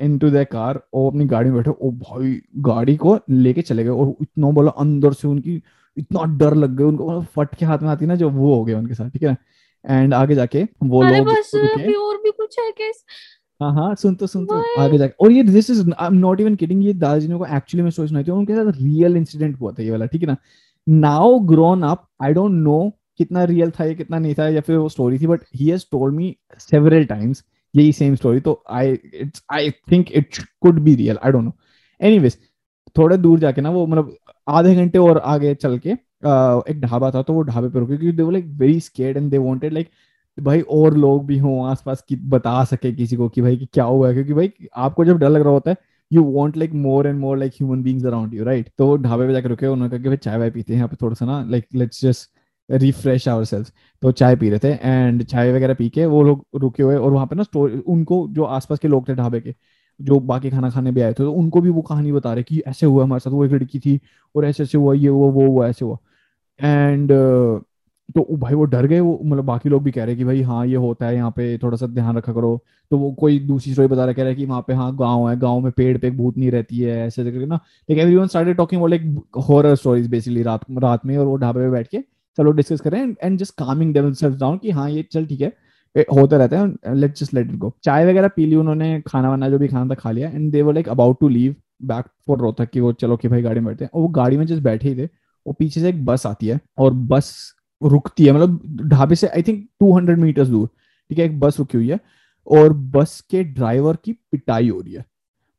[0.20, 3.90] into the car और अपनी गाड़ी में बैठे ओ भाई गाड़ी को लेके चले गए।
[3.90, 5.62] और इतना बोला अंदर से उनकी
[5.98, 8.78] इतना डर लग गया उनको फट के हाथ में आती ना जो वो हो गया
[8.78, 9.36] उनके साथ ठीक है?
[9.86, 13.04] एंड आगे जाके वो लोग बस और भी कुछ है केस
[13.62, 16.42] हाँ हाँ सुन तो सुन तो आगे जाके। और ये this is I am not
[16.42, 19.72] even kidding ये दादाजी ने को एक्चुअली में सोचना थी उनके साथ रियल इंसिडेंट हुआ
[19.72, 20.36] था ये वाला ठीक है ना?
[20.88, 22.80] Now grown up I don't know
[23.18, 25.86] कितना रियल था ये कितना नहीं था या फिर वो स्टोरी थी but he has
[25.92, 27.44] told me several times
[27.76, 31.52] यही सेम स्टोरी तो I it's I think it could be real I don't know
[32.02, 32.38] anyways
[32.98, 34.16] थोड़े दूर जाके ना वो मतलब
[34.48, 35.90] आधे घंटे और आगे चल के
[36.72, 39.38] एक ढाबा था तो वो ढाबे पे रुके क्योंकि they like very scared and they
[39.38, 39.90] wanted like
[40.40, 43.84] भाई और लोग भी हों आसपास की बता सके किसी को कि भाई कि क्या
[43.84, 44.14] हुआ है?
[44.14, 45.78] क्योंकि भाई आपको जब डर लग रहा होता है
[46.14, 49.34] you want like more and more like human beings around you right तो ढाबे पे
[49.34, 51.44] जाकर रुके, उन्होंने कहा कि भाई चाय वाय पीते हैं यहाँ पे थोड़ा सा ना
[51.50, 52.30] like let's just
[52.70, 56.84] refresh ourselves तो चाय पी रहे थे एंड चाय वगैरह पी के वो लोग रुके
[56.84, 59.56] हुए और वहाँ पे ना स्टोर उनको जो आसपास के लोग थे ढाबे के,
[60.00, 62.62] जो बाकी खाना खाने भी आए थे तो उनको भी वो कहानी बता रहे कि
[62.68, 64.00] ऐसे हुआ हमारे साथ, वो एक लड़की थी
[64.36, 65.98] और ऐसे ऐसे हुआ, ये हुआ, वो हुआ, ऐसे हुआ।
[66.60, 67.12] एंड
[68.16, 70.66] तो भाई वो डर गए, वो मतलब बाकी लोग भी कह रहे कि भाई हाँ
[70.68, 72.60] ये होता है, यहाँ पे थोड़ा सा ध्यान रखा करो।
[72.92, 75.30] तो वो कोई दूसरी स्टोरी बता रहा कह रहा है कि वहाँ पे हाँ गाँव
[75.30, 78.58] है, गाँव में पेड़ पे भूत नहीं रहती है, ऐसे करके ना। Like everyone started
[78.58, 82.04] talking about like horror stories basically रात रात में और वो ढाबे पे बैठ के।
[82.38, 86.60] चलो डिस्कस करें एंड जस्ट कामिंग डाउन कि हाँ ये चल ठीक है होता रहता
[86.60, 89.68] है let's just let it go चाय वगैरह पी ली उन्होंने, खाना वाना जो भी
[89.68, 92.80] खाना था खा लिया and they were like about to leave back for Rohtak की
[92.80, 94.96] वो चलो कि भाई गाड़ी में बैठते हैं। और वो गाड़ी में जस्ट बैठे ही
[94.96, 95.08] थे
[95.46, 97.32] और पीछे से एक बस आती है, और बस
[97.82, 100.68] रुकती है मतलब ढाबे से आई थिंक 200 मीटर्स दूर,
[101.10, 102.00] ठीक है, एक बस रुकी हुई है,
[102.48, 105.06] और बस के ड्राइवर की पिटाई हो रही है।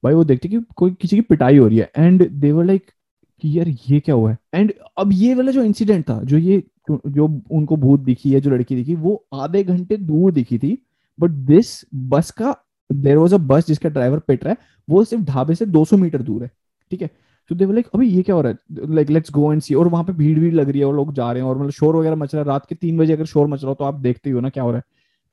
[0.03, 2.91] भाई वो देखते कि कोई किसी की पिटाई हो रही है एंड देवर लाइक
[3.40, 4.38] कि यार ये क्या हुआ है?
[4.55, 8.50] एंड अब ये वाला जो इंसिडेंट था जो ये जो उनको भूत दिखी है जो
[8.50, 10.79] लड़की दिखी वो आधे घंटे दूर दिखी थी
[11.18, 12.55] बट दिस बस का
[12.90, 14.57] देर वॉज़ अ बस जिसका ड्राइवर पिट रहा है
[14.88, 16.50] वो सिर्फ़ ढाबे से 200 मीटर दूर है
[16.90, 17.11] ठीक है?
[17.50, 18.94] तो दे लाइक अभी ये क्या हो रहा है?
[18.94, 21.12] Like let's go and see और वहाँ पे भीड़ भीड़ लग रही है और लोग
[21.14, 23.24] जा रहे हैं और मतलब शोर वगैरह मच रहा है। रात के तीन बजे अगर
[23.24, 24.85] शोर मच रहा हो तो आप देखते ही हो ना क्या हो रहा है।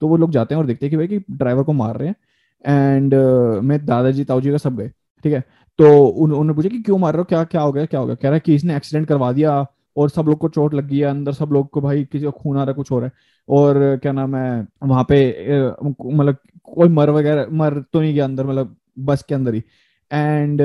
[0.02, 2.08] तो वो लोग जाते हैं और देखते हैं कि भाई कि ड्राइवर को मार रहे
[2.08, 2.16] हैं।
[2.66, 4.92] एंड uh, मैं दादाजी ताऊजी का सब गए
[5.24, 5.44] ठीक है?
[5.80, 7.26] तो उन्होंने पूछा कि क्यों मार रहे हो?
[7.26, 7.86] क्या क्या हो गया?
[7.86, 8.16] क्या हो गया?
[8.16, 9.66] कह रहा है कि इसने एक्सीडेंट करवा दिया
[9.98, 12.32] और सब लोग को चोट लग गई है, अंदर सब लोग को भाई किसी को
[12.32, 13.14] खून आ रहा कुछ हो रहा है।
[13.50, 15.18] और क्या नाम है, वहाँ पे
[15.84, 19.64] मतलब कोई मर वगैरह, मर तो नहीं गया अंदर मतलब बस के अंदर ही।
[20.12, 20.62] एंड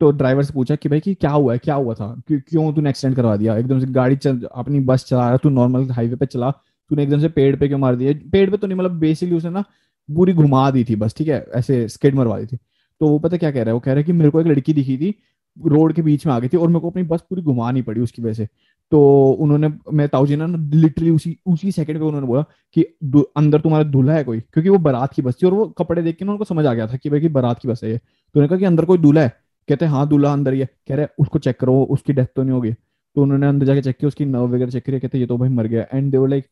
[0.00, 1.58] तो ड्राइवर से पूछा कि भाई कि क्या हुआ है?
[1.58, 2.14] क्या हुआ था?
[2.30, 3.56] क्यों तूने एक्सीडेंट करवा दिया?
[3.58, 6.50] एकदम से गाड़ी चल, अपनी बस चला रहा तू नॉर्मल हाईवे पे चला,
[6.90, 8.12] तूने एकदम से पेड़ पे क्यों मार दिया?
[8.32, 9.64] पेड़ पे तो नहीं मतलब बेसिकली उसने ना
[10.08, 11.44] पूरी घुमा दी थी बस, ठीक है?
[11.54, 12.58] ऐसे स्केट मरवा दी थी।
[13.00, 13.74] तो वो पता क्या कह रहा है?
[13.74, 15.14] वो कह रहा है कि मेरे को एक लड़की दिखी थी
[15.56, 18.00] रोड के बीच में आ गई थी और मेरे को अपनी बस पूरी घुमानी पड़ी
[18.00, 18.48] उसकी वजह से।
[18.92, 22.42] तो उन्होंने मैं ताऊ जी ने लिटरली उसी उसी सेकंड पे उन्होंने बोला
[22.76, 22.82] कि
[23.36, 24.40] अंदर तुम्हारा दूल्हा है कोई?
[24.42, 26.74] क्योंकि वो बारात की बस थी और वो कपड़े देख के ना उनको समझ आ
[26.74, 28.84] गया था कि भाई कि बारात की बस है ये। तो उन्होंने कहा कि अंदर
[28.84, 29.32] कोई दूल्हा है?
[29.68, 32.42] कहते हैं हाँ दूल्हा अंदर ही है। कह रहे उसको चेक करो उसकी डेथ तो
[32.42, 35.26] नहीं होगी। तो उन्होंने अंदर जाके चेक किया उसकी नर्व वगैरह चेक किया कहते ये
[35.26, 36.44] तो भाई मर गया। एंड दे लाइक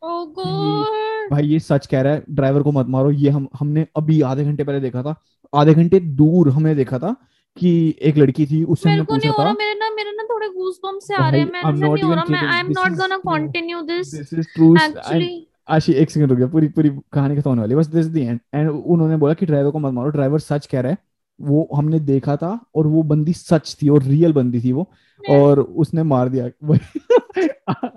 [1.30, 4.44] भाई ये सच कह रहा है ड्राइवर को मत मारो ये हम हमने अभी आधे
[4.44, 5.14] घंटे पहले देखा था।
[5.54, 7.14] आधे घंटे दूर हमने देखा था
[7.56, 11.14] कि एक लड़की थी उससे हमने पूछा था। मेरे ना मेरे ना थोड़े गूज़बम्स से
[11.14, 14.32] आ रहे हैं मैं नहीं हो रहा मैं I am not gonna continue this this
[14.34, 17.86] is true actually Ashi एक सेकंड रुक गया पूरी पूरी कहानी खत्म होने वाली बस
[17.86, 20.92] दिस द एंड एंड उन्होंने बोला कि ड्राइवर को मत मारो ड्राइवर सच कह रहा
[20.92, 20.98] है।
[21.40, 24.90] वो हमने देखा था और वो बंदी सच थी और रियल बंदी थी वो।
[25.30, 26.44] और उसने मार दिया।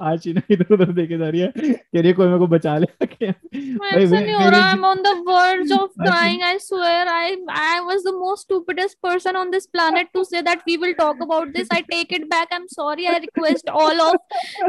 [0.02, 2.78] आज ही ना इधर उधर देखे जा रही है। कह रही कोई मेरे को बचा
[2.78, 2.86] ले
[3.26, 7.80] भाई मैं हो रहा I am on the verge of dying I swear I I
[7.80, 11.48] was the most stupidest person on this planet to say that we will talk about
[11.48, 14.18] this I take it back I am sorry I request all of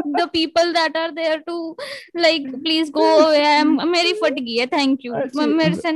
[0.07, 1.75] the people that are there to
[2.17, 4.67] like please go away मेरी फट गई है.
[4.67, 5.13] Thank you
[5.47, 5.91] मेरे से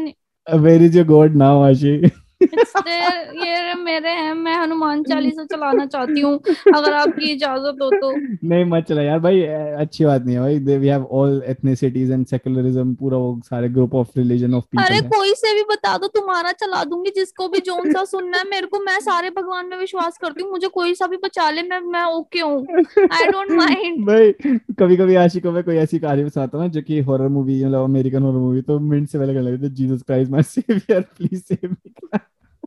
[0.57, 1.97] where is your god now Ashi?
[2.41, 6.34] ये मेरे हैं मैं हनुमान चालीसा चलाना चाहती हूँ।
[6.75, 8.12] अगर आपकी इजाज़त हो तो।
[8.47, 12.12] नहीं मत चला यार भाई अच्छी बात नहीं है भाई। They we have all ethnicities
[12.12, 15.97] and secularism पूरा वो सारे group of religion of people अरे कोई से भी बता
[15.97, 19.65] दो तुम्हारा चला दूँगी जिसको भी जोन सा सुनना है मेरे को मैं सारे भगवान
[19.65, 23.25] में विश्वास करती हूँ मुझे कोई सा भी बचा ले मैं मैं ओके हूँ। आई
[23.27, 24.32] डोंट माइंड भाई
[24.80, 28.23] कभी कभी आशिकों में कोई ऐसी कहानी बताता हूँ जो कि हॉरर मूवी मतलब अमेरिकन
[28.23, 31.93] हॉरर मूवी तो मिनट से पहले कर लेते Jesus Christ my saviour please save me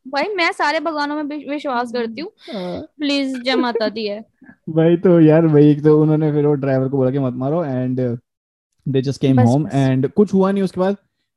[0.09, 2.31] भाई मैं सारे भगवानों में विश्वास करती हूँ।
[2.99, 4.25] प्लीज़ जय माता दी है।
[4.69, 8.19] भाई तो यार भाई तो उन्होंने फिर वो ड्राइवर को बोला कि मत मारो and
[8.89, 10.97] they just came home and कुछ हुआ नहीं उसके बाद।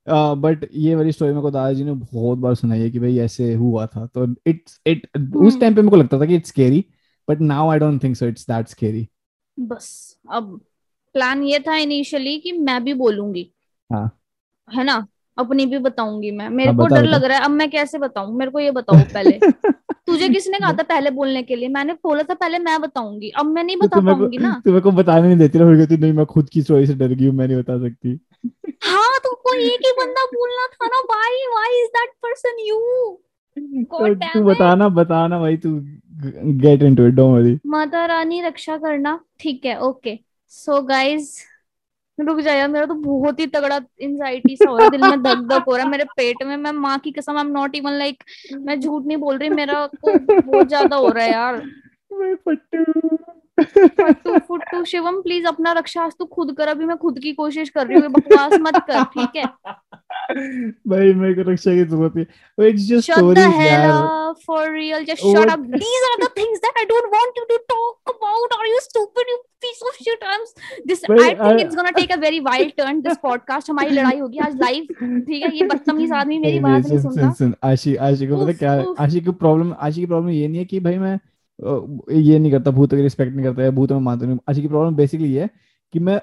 [0.09, 3.17] बट uh, ये वाली स्टोरी मेरे को दादाजी ने बहुत बार सुनाई है कि भाई
[3.17, 6.49] ऐसे हुआ था। तो इट्स इट उस टाइम पे मेरे को लगता था कि it's
[6.49, 6.85] scary
[7.29, 9.07] but now I don't think so it's that scary
[9.59, 10.61] बस अब
[11.13, 13.51] प्लान ये था इनिशियली कि मैं भी बोलूँगी।
[13.91, 14.19] हाँ।
[14.73, 15.07] है ना?
[15.39, 18.37] अपनी भी बताऊँगी मैं। मेरे को डर लग रहा है। अब मैं कैसे बताऊँ?
[18.37, 19.39] मेरे को ये बताओ पहले।
[20.07, 21.69] तुझे किसने कहा था पहले बोलने के लिए?
[21.69, 25.27] मैंने बोला था पहले मैं बताऊँगी। अब मैं नहीं बता पाऊँगी ना। तुम्हें को बताने
[25.27, 27.77] नहीं देती रहोगी नहीं मैं खुद की स्टोरी से डर गई हूँ मैं नहीं बता
[27.77, 28.19] सकती।
[28.83, 32.79] हाँ तो कोई एक ही बंदा बोलना था ना why why is that person you
[33.83, 35.69] तू बताना बताना भाई तू
[36.45, 41.43] get into it don't worry Mata Rani रक्षा करना। ठीक है ओके सो गाइस
[42.19, 45.47] रुक जाए मेरा तो बहुत ही तगड़ा एंजाइटी सा हो रहा है, दिल में धक
[45.49, 47.93] धक हो रहा है, मेरे पेट में, मैं माँ की कसम I am not even
[47.93, 51.61] like मैं झूठ नहीं बोल रही, मेरा को बहुत ज़्यादा हो रहा है यार।
[53.59, 57.87] फट्टू फुट्टू शिवम प्लीज़ अपना रक्षा तू खुद कर। अभी मैं खुद की कोशिश कर
[57.87, 59.45] रही हूँ बकवास मत कर ठीक है?
[60.87, 65.51] भाई मेरे को रक्षा की ज़रूरत है इट्स जस्ट स्टोरीज यार for real just shut
[65.51, 68.79] up these are the things that I don't want you to talk about are you
[68.81, 70.43] stupid you piece of shit I am
[70.87, 74.37] this I think it's gonna take a very wild turn this podcast हमारी लड़ाई होगी
[74.47, 75.55] आज live ठीक है?
[75.55, 78.73] ये बदतमीज आदमी मेरी बात नहीं सुनता। सुन आशी आशी को पता क्या
[79.05, 81.17] आशी की प्रॉब्लम आशी की प्रॉब्लम ये नहीं है कि भाई मैं
[81.59, 84.67] ये नहीं करता भूत की रिस्पेक्ट नहीं करता है भूत में मानता नहीं आशी की
[84.67, 85.49] प्रॉब्लम बेसिकली ये है
[85.93, 86.19] कि मैं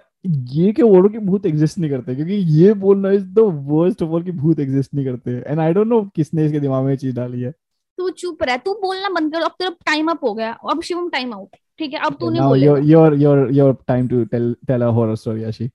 [0.52, 4.10] ये क्यों बोलो कि भूत एग्जिस्ट नहीं करते क्योंकि ये बोलना is the worst of
[4.10, 7.16] all कि भूत एग्जिस्ट नहीं करते। एंड आई डोंट नो किसने इसके दिमाग में चीज़
[7.16, 7.50] डाली है।
[7.98, 11.08] तू चुप रह तू बोलना बंद कर। अब तेरा टाइम अप हो गया। अब शिवम
[11.08, 14.82] टाइम आउट ठीक है अब तू नहीं बोलेगा your your your time to tell tell
[14.82, 15.68] a horror story Ashi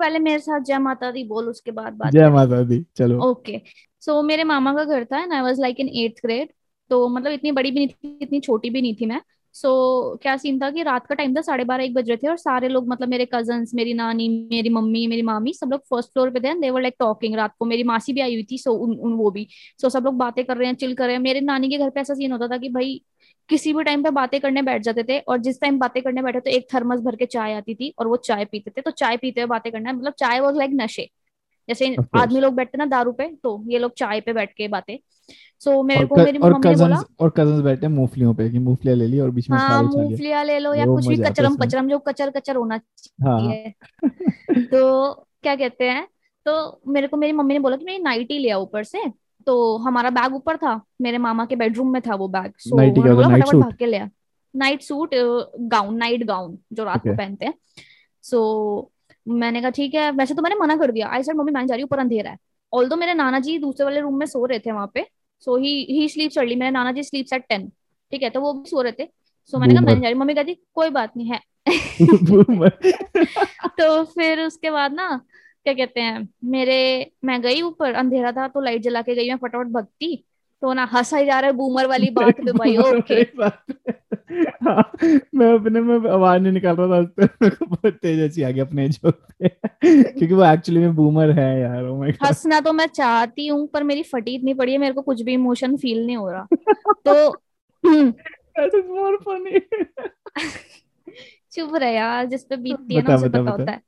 [0.00, 3.60] पहले मेरे साथ जय माता दी बोल उसके बाद बात जय माता दी चलो। ओके
[4.02, 6.48] सो मेरे मामा का घर था and I was like in 8th grade
[6.90, 9.20] तो मतलब इतनी बड़ी भी नहीं थी इतनी छोटी भी नहीं थी मैं।
[9.54, 9.68] सो
[10.14, 12.28] so, क्या सीन था कि रात का टाइम था साढ़े बारह एक बज रहे थे
[12.28, 16.12] और सारे लोग मतलब मेरे कज़न मेरी नानी मेरी मम्मी मेरी मामी सब लोग फ़र्स्ट
[16.12, 18.72] फ्लोर पे थे देवर लाइक टॉकिंग रात को। मेरी मासी भी आई हुई थी सो
[18.72, 19.46] उन, उन वो भी।
[19.80, 21.78] सो so, सब लोग बातें कर रहे हैं चिल कर रहे हैं। मेरे नानी के
[21.78, 23.00] घर पे ऐसा सीन होता था कि भाई
[23.48, 26.40] किसी भी टाइम पे बातें करने बैठ जाते थे और जिस टाइम बातें करने बैठे
[26.40, 29.16] तो एक थर्मस भर के चाय आती थी और वो चाय पीते थे। तो चाय
[29.16, 31.08] पीते हुए बातें करना मतलब चाय वॉज़ लाइक नशे।
[31.68, 34.98] जैसे आदमी लोग बैठते ना दारू पे तो ये लोग चाय पे बैठ के बातें।
[35.60, 38.58] सो so, मेरे को मेरी और मम्मी ने बोला और कजन्स बैठे मूंगफलियों पे कि
[38.58, 41.88] मूंगफलियाँ ले ली और बीच में हाँ मूंगफलियाँ ले लो या कुछ भी कचरम पचरम
[41.88, 44.10] जो कचर कचर होना चाहिए। हाँ।
[44.64, 46.06] तो क्या कहते हैं
[46.46, 49.02] तो मेरे को मेरी मम्मी ने बोला कि मेरी नाइटी लिया ऊपर से।
[49.46, 53.14] तो हमारा बैग ऊपर था मेरे मामा के बेडरूम में था वो बैग। सो so,
[53.14, 54.08] बोला फटाफट भाग के लिया
[54.54, 55.10] night suit
[55.72, 57.54] gown night gown जो रात को पहनते हैं।
[58.22, 58.90] सो
[59.26, 61.08] मैंने कहा ठीक है वैसे तो मैंने मना कर दिया.
[61.08, 62.36] आई सर मम्मी मैं जा रही हूँ ऊपर अंधेरा है.
[62.72, 65.06] ऑल दो मेरे नाना जी दूसरे वाले रूम में सो रहे थे वहाँ पे
[65.40, 67.68] सो ही ही स्लीप्स अर्ली मेरे नाना जी स्लीप्स एट टेन
[68.12, 69.06] ठीक है तो वो भी सो रहे थे.
[69.06, 71.40] सो so, मैंने कहा मैं जा रही मम्मी कहती कोई बात नहीं है.
[73.78, 75.20] तो फिर उसके बाद ना
[75.64, 79.36] क्या कहते हैं मेरे मैं गई ऊपर अंधेरा था तो लाइट जला के गई मैं
[79.36, 80.24] फटाफट भगती
[80.62, 83.14] तो ना हंसा ही जा रहा है बूमर वाली बात पे भाई ओके
[84.64, 84.92] हाँ,
[85.34, 88.88] मैं अपने में आवाज़ नहीं निकाल रहा था तो बहुत तेज अच्छी आ गई अपने
[88.88, 93.46] जो क्योंकि वो एक्चुअली में बूमर है यार ओ माय गॉड हंसना तो मैं चाहती
[93.46, 96.30] हूँ पर मेरी फटी इतनी पड़ी है मेरे को कुछ भी इमोशन फील नहीं हो
[96.30, 96.46] रहा।
[97.06, 97.32] तो
[97.84, 99.60] दैट इज़ मोर फनी
[101.52, 103.80] चुप रहे यार जिस पे बीतती है ना उसे पता होता है।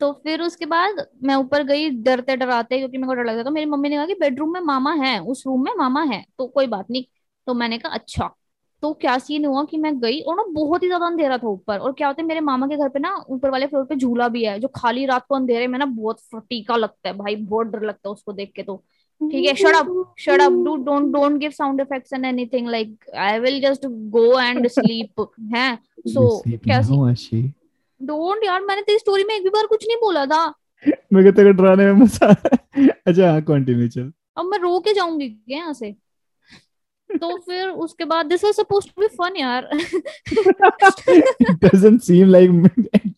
[0.00, 3.50] तो फिर उसके बाद मैं ऊपर गई डरते डराते क्योंकि मेरे को डर लगता तो
[3.50, 6.46] मेरी मम्मी ने कहा कि बेडरूम में मामा है उस रूम में मामा है तो
[6.46, 7.04] कोई बात नहीं।
[7.46, 8.30] तो मैंने कहा अच्छा।
[8.82, 11.78] तो क्या सीन हुआ कि मैं गई और ना बहुत ही ज़्यादा अंधेरा था ऊपर।
[11.78, 14.28] और क्या होता है मेरे मामा के घर पे ना ऊपर वाले फ्लोर पे झूला
[14.28, 17.66] भी है जो खाली रात को अंधेरे में ना बहुत फटीका लगता है। भाई बहुत
[17.66, 18.76] डर लगता है उसको देख के तो।
[19.20, 23.10] ठीक है shut up shut up do don't don't give sound effects and anything like
[23.18, 25.76] I will just go and sleep है?
[26.08, 26.82] सो क्या
[28.00, 30.44] डोंट यार मैंने तेरी स्टोरी में एक भी बार कुछ नहीं बोला था।
[31.12, 32.28] मैं कहता डराने में मज़ा
[33.06, 35.96] अच्छा कंटिन्यू चल। अब मैं रो के जाऊँगी क्या यहाँ से?
[37.10, 39.68] तो फिर उसके बाद this was supposed to be fun यार।
[41.64, 42.50] Doesn't seem like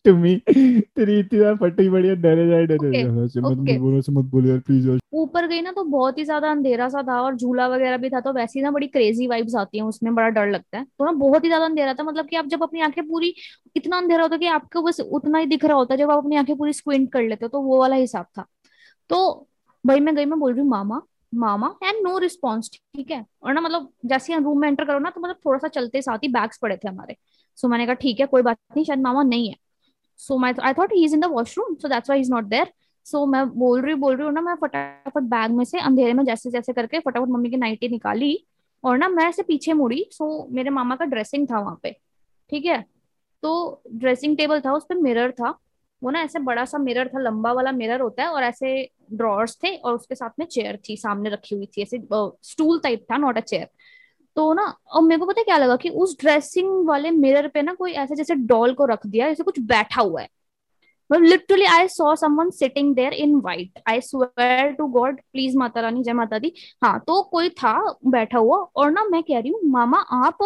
[0.05, 4.25] to me तेरी इतनी फटी बढ़िया डरे जाए डरे जाए से मत बोलो से मत
[4.25, 7.67] बोलो यार प्लीज़ ऊपर गई ना तो बहुत ही ज़्यादा अंधेरा सा था और झूला
[7.67, 10.49] वगैरह भी था तो वैसे ही ना बड़ी क्रेजी वाइब्स आती हैं उसमें बड़ा डर
[10.49, 13.03] लगता है। तो ना बहुत ही ज़्यादा अंधेरा था मतलब कि आप जब अपनी आँखें
[13.07, 13.33] पूरी
[13.75, 16.17] इतना अंधेरा होता है कि आपको बस उतना ही दिख रहा होता है जब आप
[16.17, 18.45] अपनी आँखें पूरी स्क्विंट कर लेते हो तो वो वाला हिसाब था।
[19.09, 19.47] तो
[19.83, 21.01] भाई मैं गई मैं बोल रही हूँ मामा
[21.33, 23.25] मामा एंड नो रिस्पॉन्स ठीक है?
[23.43, 26.01] और ना मतलब जैसे हम रूम में एंटर करो ना तो मतलब थोड़ा सा चलते
[26.01, 27.15] साथ ही बैग्स पड़े थे हमारे।
[27.57, 29.55] सो so, मैंने कहा ठीक है कोई बात नहीं शायद मामा नहीं है।
[30.19, 32.71] सो मैं I thought he is in the washroom so that's why is not there
[33.05, 36.23] so मैं बोल रही बोल रही हूँ ना मैं फटाफट बैग में से अंधेरे में
[36.25, 38.37] जैसे जैसे करके फटाफट मम्मी की नाइटी निकाली
[38.83, 41.91] और ना मैं ऐसे पीछे मुड़ी। सो so, मेरे मामा का ड्रेसिंग था वहाँ पे
[42.49, 42.83] ठीक है?
[43.43, 45.57] तो ड्रेसिंग टेबल था उस पर मिरर था।
[46.01, 49.57] वो ना ऐसे बड़ा सा मिरर था लंबा वाला मिरर होता है और ऐसे ड्रॉर्स
[49.63, 52.01] थे और उसके साथ में चेयर थी, सामने रखी हुई थी, ऐसे
[52.43, 53.67] स्टूल टाइप था नॉट अ चेयर
[54.35, 57.73] तो ना और मेरे को पता क्या लगा कि उस ड्रेसिंग वाले मिरर पे ना
[57.73, 60.27] कोई ऐसे जैसे डॉल को रख दिया जैसे कुछ बैठा हुआ है।
[61.09, 65.81] मतलब literally I saw someone sitting there in white I swear to god please Mata
[65.81, 67.73] Rani, जय माता दी। हाँ तो कोई था,
[68.07, 70.41] बैठा हुआ, और ना मैं कह रही हूँ, मामा आप,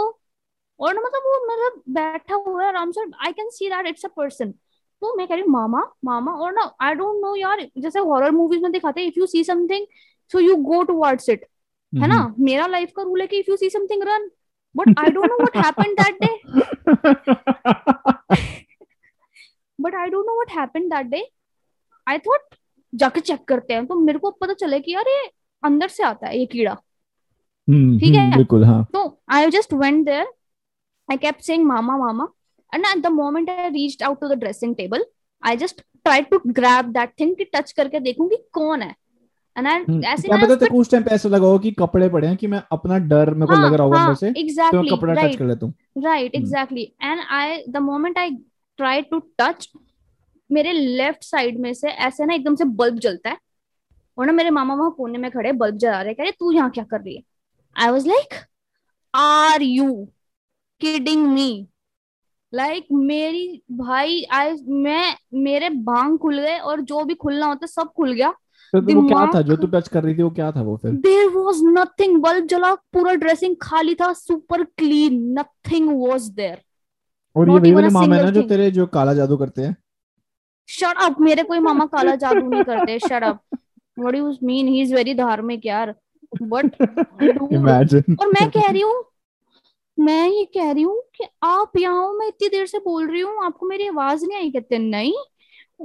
[0.79, 4.05] और ना मतलब वो मतलब बैठा हुआ है आराम से I can see that it's
[4.05, 4.53] a person
[5.03, 8.31] तो मैं कह रही हूँ मामा मामा और ना आई डोंट नो यार जैसे हॉरर
[8.31, 9.85] मूवीज़ में दिखाते हैं if you see something
[10.31, 11.45] so you go towards it
[11.93, 12.15] है ना?
[12.15, 12.43] mm-hmm.
[12.45, 14.29] मेरा लाइफ का रूल है कि if you see something run
[14.75, 16.27] but I don't know what happened that day
[19.79, 21.27] but I don't know what happened that day
[22.07, 22.55] I thought
[22.93, 25.29] जाके check करते हैं। तो मेरे को पता चले कि यार ये
[25.63, 28.29] अंदर से आता है ये कीड़ा। mm-hmm, ठीक है?
[28.35, 30.25] बिल्कुल हाँ। तो I just went there
[31.09, 32.27] I kept saying mama mama.
[32.73, 35.05] And at the moment i reached out to the dressing table.
[35.43, 38.95] I just tried to grab that thing कि टच करके देखूँगी कौन है.
[39.57, 42.97] ऐसे पता उस टाइम पे ऐसा लगा हो कि कपड़े पड़े हैं कि मैं अपना
[43.09, 45.73] डर मेरे को लग रहा होगा से exactly, तो मैं कपड़ा टच कर लेता हूँ।
[46.03, 48.29] Right exactly and I the moment I
[48.79, 49.69] try to touch
[50.49, 53.37] मेरे लेफ़्ट साइड में से ऐसे ना एकदम से बल्ब जलता है।
[54.17, 56.69] और ना मेरे मामा वहाँ कोने में खड़े बल्ब जला रहे कह रहे तू यहाँ
[56.71, 57.21] क्या कर रही है?
[57.75, 58.33] I was like
[59.13, 59.93] are you
[60.81, 61.67] kidding me
[62.53, 67.65] like like, मेरी भाई आई मैं मेरे बांग खुल गए और जो भी खुलना होता
[67.65, 68.33] सब खुल गया।
[68.73, 69.41] तो वो क्या था?
[69.41, 70.91] जो तू टच कर रही थी वो क्या था वो फिर?
[70.91, 76.61] देयर वाज नथिंग बल्ब जला पूरा ड्रेसिंग खाली था super clean nothing was there
[77.35, 79.75] और ये वही मामा है ना जो तेरे जो काला जादू करते हैं?
[80.69, 83.39] शट अप मेरे कोई मामा काला जादू नहीं करते shut up
[83.99, 85.95] what do you mean he is very धार्मिक यार.
[86.43, 86.75] बट
[87.53, 89.03] इमेजिन और मैं कह रही हूँ
[89.97, 93.43] मैं ये कह रही हूँ कि आप यहाँ मैं इतनी देर से बोल रही हूँ
[93.45, 95.13] आपको मेरी आवाज़ नहीं आई कहते नहीं।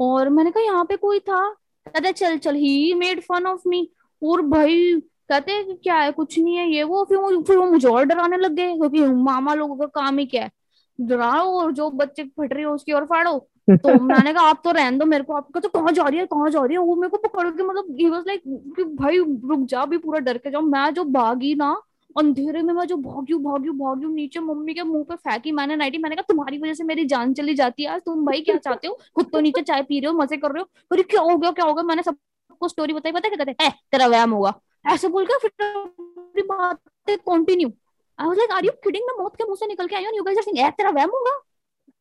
[0.00, 1.40] और मैंने कहा यहाँ पे कोई था?
[1.86, 3.88] कहते चल चल he made fun of me
[4.22, 4.92] और भाई
[5.30, 8.36] कहते क्या है कुछ नहीं है ये वो फिर वो फिर वो मुझे और डराने
[8.36, 10.50] लग गए क्योंकि मामा लोगों का काम ही क्या है।
[10.98, 13.38] डराओ और जो बच्चे फट रही है उसकी और फाड़ो।
[13.82, 16.26] तो मैंने कहा आप तो रहने दो मेरे को आपको तो कहाँ जा रही है
[16.26, 16.78] कहाँ जा रही है?
[16.78, 18.42] वो मेरे को पकड़ के मतलब ही वाज लाइक
[18.76, 21.70] कि भाई रुक जा भी पूरा डर के जाओ। मैं जो भागी ना
[22.18, 25.98] अंधेरे में मैं जो भागी भागी भागी नीचे मम्मी के मुँह पे फेंकी, मैंने नाइटी,
[25.98, 28.98] मैंने कहा, तुम्हारी वजह से मेरी जान चली जाती है तुम भाई क्या चाहते हो?
[29.16, 31.50] खुद तो नीचे चाय पी रहे हो, मज़े कर रहे हो अरे क्या हो गया,
[31.50, 31.84] क्या हो गया?
[31.84, 33.72] मैंने सबको स्टोरी बताई, पता क्या कहते हैं?
[33.92, 34.54] तेरा व्यायाम होगा।
[34.84, 36.78] ऐसे बोल के फिर बात
[37.10, 37.68] continue
[38.18, 40.12] I was like are you kidding मैं मौत के मुँह से निकल के आई हूँ
[40.16, 41.38] यू गाइस आर सेइंग तेरा वहम होगा?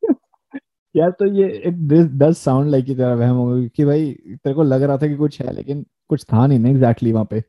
[0.96, 1.74] यार तो ये इट
[2.20, 5.42] डज साउंड लाइक तेरा वहम होगा कि भाई, तेरे को लग रहा था कि कुछ
[5.42, 7.44] है, लेकिन कुछ था नहीं ना एग्जैक्टली वहाँ पे।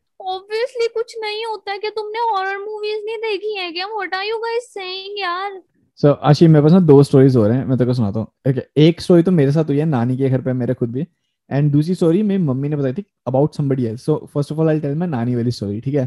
[1.09, 3.87] कुछ नहीं होता है कि तुमने हॉरर मूवीज़ नहीं देखी है क्या?
[3.87, 5.53] What are you guys saying यार?
[6.01, 8.27] सो आशी मेरे पास ना दो स्टोरीज हो रहे हैं मैं तेरे को सुनाता हूँ।
[8.49, 11.07] okay, एक स्टोरी तो मेरे साथ हुई है नानी के घर पे मेरे खुद भी।
[11.51, 14.68] एंड दूसरी स्टोरी मेरी मम्मी ने बताई थी about somebody else so first of all
[14.68, 16.07] I tell मैं नानी वाली स्टोरी ठीक है?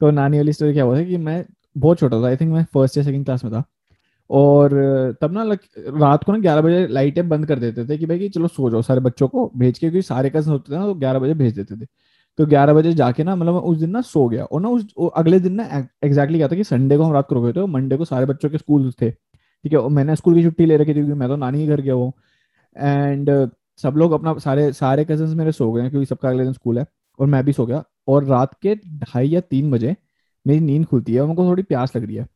[0.00, 1.44] तो नानी वाली स्टोरी क्या हुआ था कि मैं
[1.76, 3.64] बहुत छोटा था आई थिंक मैं फ़र्स्ट या सेकंड क्लास में था।
[4.30, 4.70] और
[5.22, 5.42] तब ना
[6.00, 8.70] रात को ना ग्यारह बजे लाइटें बंद कर देते थे कि भाई कि चलो सो
[8.70, 11.34] जाओ सारे बच्चों को भेज के क्योंकि सारे कज़न होते थे ना तो ग्यारह बजे
[11.34, 11.86] भेज देते थे।
[12.38, 15.40] तो ग्यारह बजे जाके ना मतलब उस दिन ना सो गया। और ना उस अगले
[15.40, 15.64] दिन ना
[16.04, 18.50] एग्जैक्टली क्या था कि संडे को हम रात को रुके थे मंडे को सारे बच्चों
[18.50, 21.28] के स्कूल थे। ठीक है, और मैंने स्कूल की छुट्टी ले रखी थी, क्योंकि मैं
[21.28, 22.12] तो नानी के घर गया हूँ।
[22.76, 23.30] एंड
[23.78, 26.86] सब लोग अपना, सारे सारे कज़न मेरे सो गए क्योंकि सबका अगले दिन स्कूल है,
[27.18, 29.94] और मैं भी सो गया। और रात के ढाई या तीन बजे
[30.46, 32.26] मेरी नींद खुलती है, और थोड़ी प्यास लग रही है।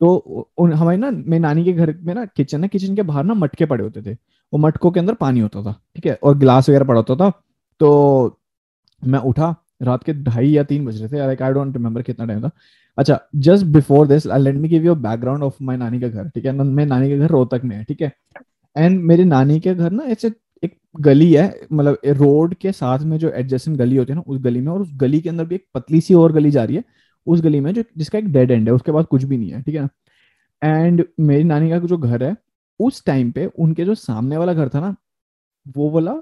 [0.00, 3.34] तो हमारी ना, मेरी नानी के घर में ना किचन है किचन के बाहर ना
[3.34, 6.68] मटके पड़े होते थे। वो मटकों के अंदर पानी होता था, ठीक है, और गिलास
[6.68, 7.30] वगैरह पड़ा होता था।
[7.80, 8.38] तो
[9.04, 12.26] मैं उठा, रात के ढाई या तीन बज रहे थे लाइक आई डोंट रिमेम्बर कितना
[12.26, 12.50] टाइम था।
[12.98, 16.44] अच्छा just before this let me give you background of my नानी का घर, ठीक
[16.44, 16.52] है?
[16.52, 18.12] मेरे नानी के घर रोहतक में है, ठीक है?
[18.76, 23.16] एंड मेरी नानी के घर ना ऐसे एक गली है मतलब रोड के साथ में
[23.18, 25.54] जो एडजस्टेंट गली होती है ना, उस गली में, और उस गली के अंदर भी
[25.54, 26.84] एक पतली सी और गली जा रही है,
[27.26, 29.62] उस गली में जो, जिसका एक डेड एंड है, उसके बाद कुछ भी नहीं है,
[29.62, 29.82] ठीक है?
[29.82, 29.88] ना
[30.62, 32.36] एंड मेरी नानी का जो घर है,
[32.80, 34.94] उस टाइम पे उनके जो सामने वाला घर था ना,
[35.76, 36.14] वो वाला,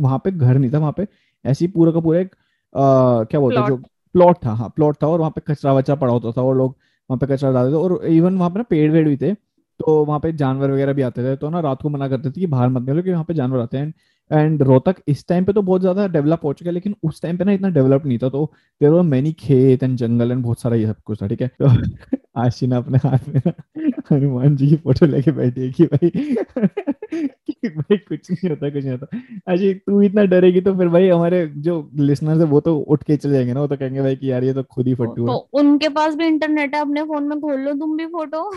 [0.00, 1.06] वहाँ पे घर नहीं था, वहाँ पे
[1.46, 2.34] ऐसे पूरा का पूरा एक
[2.74, 3.76] आ, क्या बोलते हैं जो
[4.14, 6.76] प्लॉट था हाँ प्लॉट था और वहाँ पे कचरा वचरा पड़ा होता था और लोग
[7.10, 9.32] वहाँ पे कचरा डालते थे और इवन वहाँ पे ना पेड़ वेड़ भी थे
[9.80, 12.40] तो वहाँ पे जानवर वगैरह भी आते थे तो ना रात को मना करते थे
[12.40, 13.92] कि बाहर मत निकलो क्योंकि वहाँ पे जानवर आते हैं।
[14.32, 17.36] एंड रोहतक इस टाइम पे तो बहुत ज़्यादा डेवलप हो चुका है लेकिन उस टाइम
[17.36, 18.44] पे ना इतना डेवलप नहीं था तो
[18.80, 21.48] देर वर मैनी खेत एंड जंगल एंड बहुत सारा ये सब कुछ था ठीक है?
[21.48, 21.66] तो
[22.40, 23.40] आशी ने अपने हाथ में
[24.10, 26.10] हनुमान जी की फ़ोटो लेके बैठी है कि भाई
[27.14, 31.08] कि भाई कुछ नहीं होता कुछ नहीं होता। आशी तू इतना डरेगी तो फिर भाई
[31.08, 34.16] हमारे जो लिसनर्स है वो तो उठ के चले जाएँगे ना वो तो कहेंगे भाई
[34.16, 37.02] कि यार ये तो खुद ही फट्टू है। तो उनके पास भी इंटरनेट है अपने
[37.02, 38.50] फ़ोन में खोल लो तुम भी फ़ोटो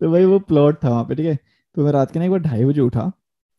[0.00, 1.38] तो भाई वो प्लॉट था वहाँ पे ठीक है?
[1.78, 3.10] तो मैं रात के ना एक बार ढाई बजे उठा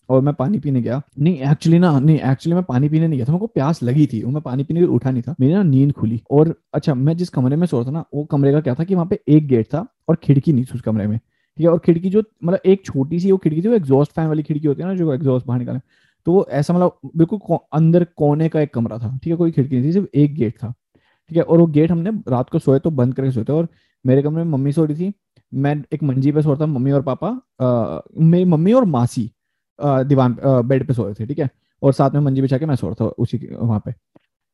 [0.10, 3.26] और मैं पानी पीने गया। नहीं एक्चुअली ना, नहीं एक्चुअली मैं पानी पीने नहीं गया
[3.26, 5.36] था, मेरे को प्यास लगी थी और मैं पानी पीने के लिए उठा नहीं था।
[5.40, 8.24] मेरी ना नींद खुली और अच्छा मैं जिस कमरे में सो रहा था ना, वो
[8.26, 10.82] कमरे का क्या था कि वहाँ पे एक गेट था और खिड़की नहीं थी उस
[10.82, 11.72] कमरे में, ठीक है?
[11.72, 14.68] और खिड़की जो मतलब एक छोटी सी वो खिड़की थी, वो एग्जॉस्ट फ़ैन वाली खिड़की
[14.68, 15.80] होती है ना, जो एग्जॉस्ट बाहर निकाले
[16.28, 19.38] तो वो ऐसा मतलब बिल्कुल अंदर कोने का एक कमरा था, ठीक है?
[19.38, 20.74] कोई खिड़की नहीं थी, सिर्फ़ एक गेट था,
[21.32, 21.44] ठीक है?
[21.44, 23.68] और वो गेट हमने रात को सोए तो बंद करके सोए थे और
[24.06, 25.14] मेरे कमरे में मम्मी सो रही थी
[25.52, 27.30] मैं एक मंजी पे सो रहा मम्मी और पापा
[28.20, 29.30] मेरी मम्मी और मासी
[29.80, 31.50] दीवान बेड पे सो रहे थे, ठीक है?
[31.82, 33.92] और साथ में मंजी बिछा के मैं सो रहा था उसी वहाँ पे।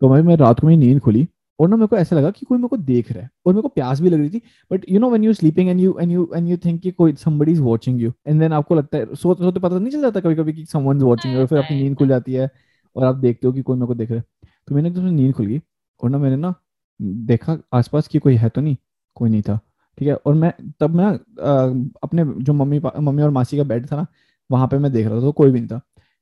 [0.02, 1.28] तो मैं मैं रात को मेरी नींद खुली
[1.60, 3.62] और ना मेरे को ऐसा लगा कि कोई मेरे को देख रहा है और मेरे
[3.62, 6.12] को प्यास भी लग रही थी। But you know when you sleeping and you and
[6.12, 9.16] you and you think कि कोई somebody is watching you and then आपको लगता है,
[9.16, 11.76] सोते सोते पता नहीं चल जाता कभी कभी कि समवन इज़ वाचिंग और फिर आपकी
[11.76, 12.50] नींद खुल जाती है
[12.96, 15.34] और आप देखते हो कि कोई मेरे को देख रहा है। तो मैंने एकदम नींद
[15.34, 15.62] खुल गई
[16.02, 16.54] और ना मैंने ना
[17.00, 18.76] देखा आसपास की कोई है तो नहीं,
[19.18, 19.60] कोई नहीं था।
[19.98, 20.16] ठीक है?
[20.16, 21.08] और मैं, तब मैं
[22.04, 24.06] अपने जो मम्मी मम्मी और मासी का बेड था ना,
[24.50, 25.82] वहाँ पे मैं देख रहा था तो कोई भी नहीं था।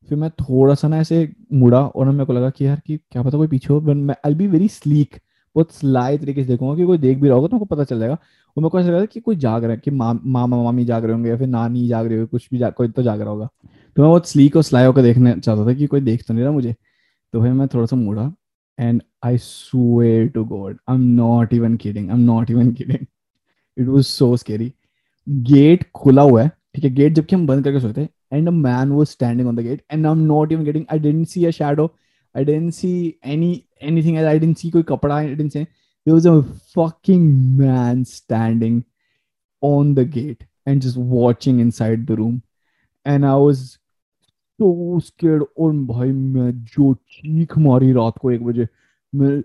[0.09, 3.23] फिर मैं थोड़ा सा ना ऐसे मुड़ा और मेरे को लगा कि यार, कि क्या
[3.23, 5.19] पता कोई पीछे हो बट मैं आई बी वेरी स्लीक
[5.55, 7.83] बहुत स्लाई तरीके से देखूँगा कि कोई देख भी रहा होगा तो मेरे को पता
[7.83, 10.85] चल जाएगा। और मेरे को ऐसा लगा कि कोई जाग रहा है, कि मामा, मामी
[10.85, 13.29] जाग रहे होंगे या फिर नानी जाग रही होगी, कुछ भी कोई तो जाग रहा
[13.29, 13.49] होगा।
[13.97, 16.43] तो मैं बहुत स्लीक और स्लाई होकर देखने चाहता था कि कोई देख तो नहीं
[16.43, 16.73] रहा मुझे।
[17.33, 18.31] तो फिर मैं थोड़ा सा मुड़ा
[18.79, 23.05] and I swear to God I am not even kidding I am not even kidding
[23.77, 24.73] it was so scary
[25.29, 26.89] gate खुला हुआ है, ठीक है?
[26.89, 30.05] गेट जबकि हम बंद करके सोते and a man was standing on the gate and
[30.05, 31.91] I am not even getting I didn't see a shadow
[32.37, 35.65] I didn't see any anything I didn't see कोई कपड़ा I didn't see
[36.05, 36.43] there was a
[36.73, 38.83] fucking man standing
[39.61, 42.41] on the gate and just watching inside the room.
[43.05, 43.61] And I was
[44.59, 48.67] so scared, और भाई मैं जो चीख मारी रात को एक बजे,
[49.15, 49.41] मैं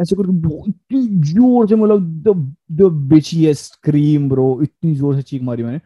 [0.00, 5.42] ऐसे करके इतनी ज़ोर से मतलब the the bitchiest scream bro इतनी ज़ोर से चीख
[5.42, 5.80] मारी मैंने।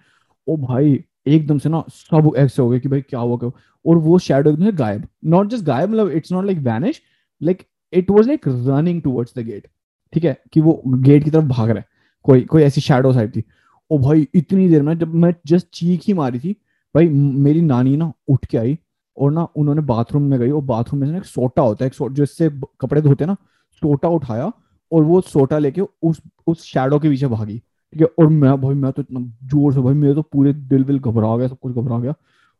[0.46, 3.50] ओ भाई, एकदम से ना सब ऐसे हो गए कि भाई क्या हुआ, क्या
[3.84, 7.02] और वो शेडो एकदम से गायब। नॉट जस्ट गायब मतलब it's not like vanish
[7.40, 9.66] like it was like running towards the gate
[10.12, 10.36] ठीक है?
[10.52, 11.86] कि वो गेट की तरफ़ भाग रहा है।
[12.24, 13.42] कोई कोई ऐसी शेडो साइड थी।
[13.90, 16.52] ओ भाई, इतनी देर में जब मैं जस्ट चीख ही मारी थी,
[16.94, 18.76] भाई मेरी नानी ना उठ के आई
[19.16, 22.12] और ना उन्होंने बाथरूम में गई और बाथरूम में से एक सोटा होता है, एक
[22.12, 23.36] जो इससे कपड़े धोते ना
[23.80, 24.52] सोटा उठाया
[24.92, 28.06] और वो सोटा लेके उस उस शेडो के पीछे भागी ठीक है?
[28.18, 29.20] और मैं भाई मैं तो इतना
[29.50, 32.14] ज़ोर से भाई मेरे तो पूरे दिल विल घबरा गया सब कुछ घबरा गया।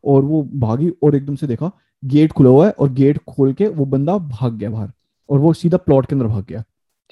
[0.04, 1.70] और वो भागी और एकदम से देखा
[2.02, 4.90] गेट खुला हुआ है और गेट खोल के वो बंदा भाग गया बाहर
[5.28, 6.62] और वो सीधा प्लॉट के अंदर भाग गया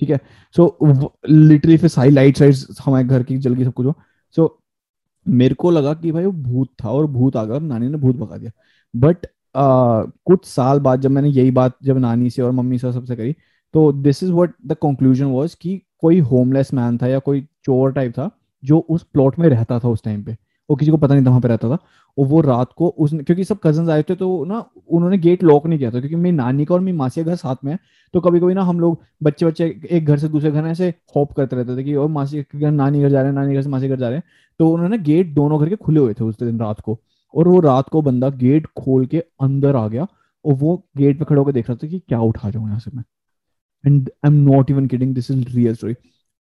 [0.00, 0.20] ठीक है?
[0.54, 2.54] सो लिटरली फिर सारी लाइट साइड
[2.84, 3.86] हमारे घर की जल गई सब कुछ
[4.36, 4.50] सो so,
[5.26, 8.16] मेरे को लगा कि भाई वो भूत था और भूत आ गया नानी ने भूत
[8.16, 8.50] भगा दिया।
[8.94, 9.26] बट
[9.56, 13.34] कुछ साल बाद जब मैंने यही बात जब नानी से और मम्मी से सबसे करी
[13.76, 17.92] तो this is what the conclusion was कि कोई होमलेस मैन था या कोई चोर
[17.92, 18.30] टाइप था
[18.62, 20.36] जो उस प्लॉट में रहता था उस टाइम पे।
[20.68, 21.78] वो किसी को पता नहीं था वहाँ पे रहता था।
[22.18, 25.66] और वो रात को उस, क्योंकि सब कज़न आए थे तो ना उन्होंने गेट लॉक
[25.66, 27.78] नहीं किया था क्योंकि मेरी नानी का और मेरी मासी का घर साथ में है।
[28.14, 31.32] तो कभी कभी ना हम लोग बच्चे बच्चे एक घर से दूसरे घर ऐसे हॉप
[31.32, 33.62] करते रहते थे कि और मासी के घर, नानी घर जा रहे हैं, नानी घर
[33.62, 34.24] से मासी घर जा रहे हैं।
[34.60, 36.98] तो उन्होंने गेट दोनों घर के खुले हुए थे उस दिन रात को।
[37.34, 40.06] और वो रात को बंदा गेट खोल के अंदर आ गया
[40.44, 42.90] और वो गेट पे खड़े होकर देख रहा था कि क्या उठा जाऊँ यहाँ से
[42.94, 43.04] मैं।
[43.86, 45.94] And I am not even kidding this is real story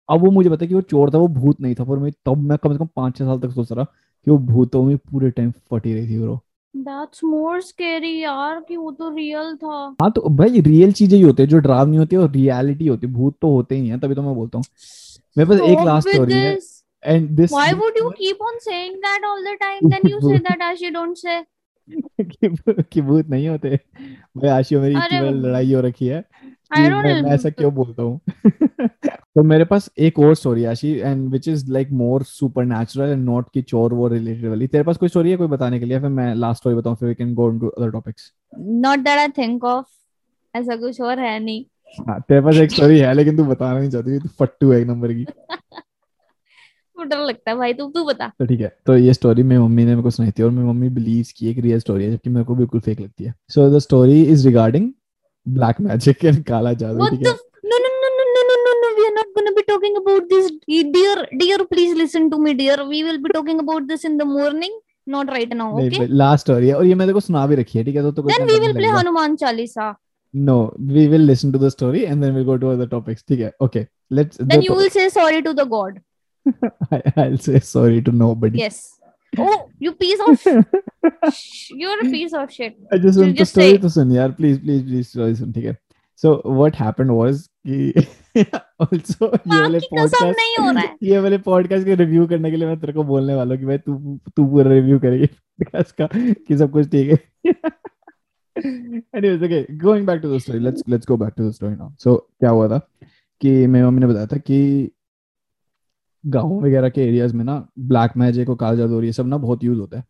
[0.09, 2.38] अब वो मुझे पता कि वो चोर था वो भूत नहीं था पर मैं तब
[2.49, 5.31] मैं कम से कम पाँच छह साल तक सोच रहा कि वो भूतों में पूरे
[5.31, 6.41] टाइम फटी रही थी ब्रो
[6.73, 11.23] That's more scary यार कि वो तो रियल था। हाँ तो भाई रियल चीज़ें ही
[11.23, 13.99] होती है जो ड्राव नहीं होती और रियलिटी होती है। भूत तो होते ही हैं
[13.99, 14.65] तभी तो मैं बोलता हूँ।
[15.38, 16.57] मेरे पास एक लास्ट स्टोरी है
[17.13, 19.81] and this why would you keep on saying that all the time?
[19.93, 21.38] Then you say that ashi don't say.
[22.21, 23.79] कि भूत नहीं होते।
[24.38, 24.95] भाई आशी मेरी
[25.29, 26.23] लड़ाई हो रखी है।
[26.77, 28.19] मैं, मैं ऐसा क्यों बोलता हूँ?
[29.36, 33.25] तो मेरे पास एक और story Aashi and which is like more super natural and
[33.25, 35.99] not की चोर वो रिलेटेड वाली। तेरे पास कोई स्टोरी है कोई बताने के लिए?
[35.99, 39.27] फिर मैं लास्ट स्टोरी बताऊँ फिर we can go into other topics not that I
[39.27, 39.86] think of
[40.55, 41.65] ऐसा कुछ और है नहीं।
[42.07, 44.88] हाँ तेरे पास एक स्टोरी है लेकिन तू बताना नहीं चाहती तू फट्टू है एक
[44.88, 45.25] नंबर की।
[46.98, 49.62] तो डर लगता है भाई तुम तू बता। तो ठीक है तो ये स्टोरी मेरी
[49.62, 52.12] मम्मी ने मेरे को सुनाई थी और मेरी मम्मी बिलीव्स की एक रियल स्टोरी है
[52.12, 54.91] जबकि मेरे को बिल्कुल फेक लगती है। So the story is regarding
[55.48, 57.34] black magic and काला जादू ठीक है?
[57.66, 60.52] No no no no no no no we are not gonna be talking about this
[60.93, 64.30] dear dear please listen to me dear we will be talking about this in the
[64.32, 64.80] morning
[65.10, 67.86] not right now okay last story है और ये मैंने को सुना भी रखी है
[67.86, 68.02] ठीक है?
[68.02, 69.96] तो तो then we will play Hanuman Chalisa
[70.34, 70.54] no
[70.96, 73.52] we will listen to the story and then we'll go to other topics theek hai
[73.66, 73.84] okay
[74.18, 76.00] let's then you will say sorry to the god.
[77.18, 78.60] I'll say sorry to nobody.
[78.60, 79.00] Yes.
[79.38, 80.46] Oh, you piece of
[81.72, 82.78] you're a piece of shit.
[82.91, 84.36] I just want the story to sun, yaar.
[84.38, 85.54] Please, please, please, story sun.
[85.58, 85.76] Okay.
[86.16, 87.93] So what happened was कि
[88.80, 92.58] also ये वाले podcast नहीं हो रहा है ये वाले podcast के रिव्यू करने के
[92.58, 95.96] लिए मैं तेरे को बोलने वाला हूँ कि भाई तू तू पूरा रिव्यू करेगी पॉडकास्ट
[96.02, 97.54] का कि सब कुछ ठीक है
[98.58, 101.91] anyways okay going back to the story let's let's go back to the story now
[102.04, 102.80] so क्या हुआ था
[103.41, 104.60] कि मेरी मम्मी ने बताया था कि
[106.26, 109.63] गाँव वगैरह के एरियाज़ में ना ब्लैक मैजिक और काल जादू ये सब ना बहुत
[109.63, 110.03] यूज़ होता है।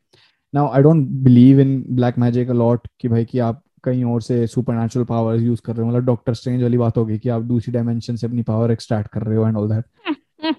[0.54, 4.46] Now I don't believe in black magic a lot कि भाई कि आप कहीं और से
[4.48, 7.42] सुपर नेचुरल पावर्स यूज़ कर रहे हो। मतलब डॉक्टर स्ट्रेंज वाली बात होगी कि आप
[7.44, 9.86] दूसरी डायमेंशन से अपनी पावर एक्सट्रैक्ट कर रहे हो एंड ऑल दैट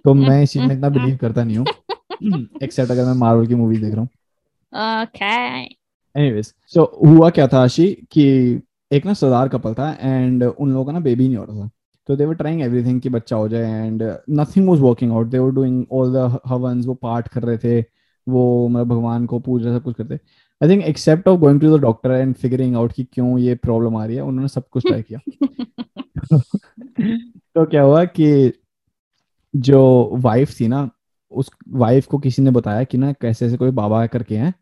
[0.05, 1.67] तो मैं इस चीज़ में इतना बिलीव करता नहीं हूँ।
[2.63, 4.09] एक्सेप्ट अगर मैं मार्वल की मूवी देख रहा हूँ।
[5.03, 5.25] ओके
[6.15, 8.25] एनीवेज सो हुआ क्या था आशी कि
[8.91, 11.71] एक ना सरदार कपल था एंड उन लोगों का ना बेबी नहीं हो रहा था।
[12.09, 15.39] तो दे वर ट्राइंग एवरीथिंग कि बच्चा हो जाए and nothing was working out they
[15.39, 17.81] were doing all the havans वो पाठ कर रहे थे
[18.27, 20.15] वो मतलब भगवान को पूज रहे सब कुछ करते।
[20.61, 23.97] I think except of going to the doctor and figuring out कि क्यों ये प्रॉब्लम
[23.97, 25.19] आ रही है उन्होंने सब कुछ ट्राई किया।
[27.57, 28.53] तो क्या हुआ कि
[29.57, 30.91] जो वाइफ थी ना
[31.31, 34.55] उस वाइफ को किसी ने बताया कि ना कैसे ऐसे कोई बाबा करके हैं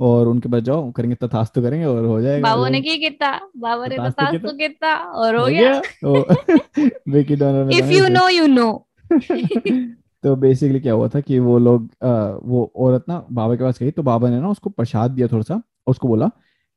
[0.00, 3.30] और उनके पास जाओ करेंगे तथास्तु करेंगे और हो जाएगा बाबू ने की किता?
[3.56, 4.94] बाबा ने तथास्तु किता?
[4.96, 5.80] और हो गया।
[7.08, 8.68] Vicky Donor if you know you know
[10.24, 11.88] तो बेसिकली क्या हुआ था कि वो लोग
[12.44, 15.42] वो औरत ना बाबा के पास गई तो बाबा ने ना उसको प्रसाद दिया थोड़ा
[15.42, 16.28] सा उसको बोला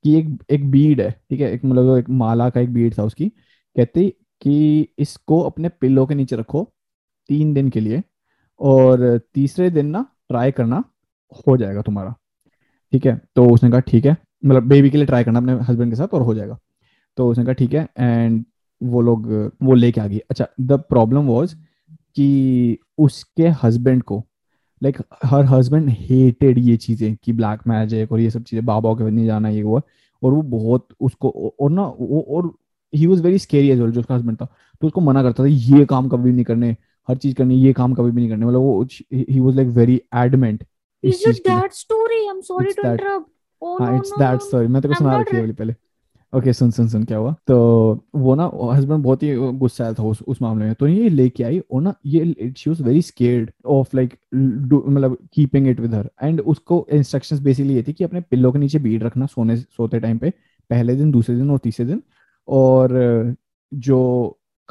[0.05, 1.51] कि एक एक बीड है ठीक है?
[1.53, 3.29] एक मतलब एक माला का एक बीड था उसकी।
[3.75, 4.09] कहती
[4.41, 6.63] कि इसको अपने पिल्लो के नीचे रखो
[7.29, 8.01] तीन दिन के लिए
[8.59, 10.83] और तीसरे दिन ना ट्राई करना
[11.47, 12.15] हो जाएगा तुम्हारा।
[12.93, 13.19] ठीक है?
[13.35, 14.15] तो उसने कहा, ठीक है।
[14.45, 16.57] मतलब बेबी के लिए ट्राई करना अपने हस्बैंड के साथ और हो जाएगा।
[17.17, 18.43] तो उसने कहा, ठीक है। एंड
[18.81, 19.27] वो लोग,
[19.63, 21.55] वो लेके आ गई। अच्छा द प्रॉब्लम वॉज़
[22.15, 24.23] कि उसके हस्बैंड को
[24.81, 29.09] लाइक हर हस्बैंड हेटेड ये चीज़ें कि ब्लैक मैजिक और ये सब चीज़ें बाबा के
[29.09, 29.81] नहीं जाना, ये वो
[30.23, 32.51] और वो बहुत उसको, और ना, वो, और
[32.93, 34.45] he was very scary as well जो उसका हस्बैंड था।
[34.81, 36.75] तो उसको मना करता था, ये काम कभी नहीं करने,
[37.09, 38.83] हर चीज़ करनी, ये काम कभी भी नहीं करने। मतलब वो
[39.13, 40.63] he was like very adamant
[41.03, 44.93] इस चीज़ that story I am sorry to interrupt हाँ इट्स दैट स्टोरी मैं तेरे
[44.93, 45.75] को सुना रखी है पहले।
[46.33, 47.33] ओके सुन सुन सुन क्या हुआ?
[47.47, 47.55] तो
[48.15, 51.59] वो ना हस्बैंड बहुत ही गुस्सा था उस उस मामले में। तो ये लेके आई
[51.71, 56.41] और ना ये she was very scared of like मतलब keeping it with her and
[56.41, 60.17] उसको इंस्ट्रक्शंस बेसिकली ये थी कि अपने पिल्लो के नीचे बीड रखना सोने सोते टाइम
[60.17, 60.29] पे।
[60.69, 62.01] पहले दिन दूसरे दिन और तीसरे दिन।
[62.47, 63.35] और
[63.73, 63.99] जो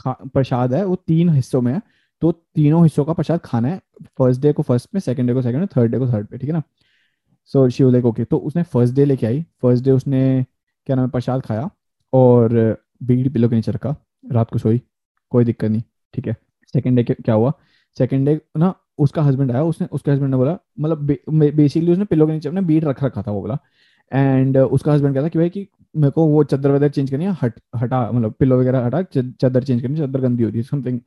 [0.07, 1.81] प्रसाद है वो तीन हिस्सों में है।
[2.23, 3.81] तो तीनों हिस्सों का प्रसाद खाना है
[4.19, 6.39] फ़र्स्ट डे को फ़र्स्ट में सेकंड डे को सेकंड में थर्ड डे को थर्ड पे,
[6.39, 6.63] ठीक है ना?
[7.55, 10.45] सो शी लाइक ओके तो उसने फ़र्स्ट डे लेके आई। फ़र्स्ट डे उसने,
[10.87, 11.71] क्या नाम है प्रसाद खाया
[12.13, 13.95] और बीड़ी पिलो के नीचे रखा।
[14.33, 14.81] रात को सोई,
[15.33, 15.83] कोई दिक्कत नहीं,
[16.15, 16.37] ठीक है?
[16.75, 17.53] सेकेंड डे क्या हुआ?
[17.97, 20.99] सेकेंड डे ना, उसका हस्बैंड आया, उसने, उसके हस्बैंड ने बोला मतलब
[21.31, 23.59] बेसिकली उसने पिलो के नीचे अपने बीट रख रखा था वो बोला
[24.13, 25.67] एंड उसका हस्बैंड कहता कि भाई कि
[25.97, 29.65] मेरे को वो चादर वदर चेंज करनी है, हट, हटा मतलब पिलो वगैरह हटा चादर
[29.65, 31.01] चेंज करनी चादर गंदी होती है समथिंग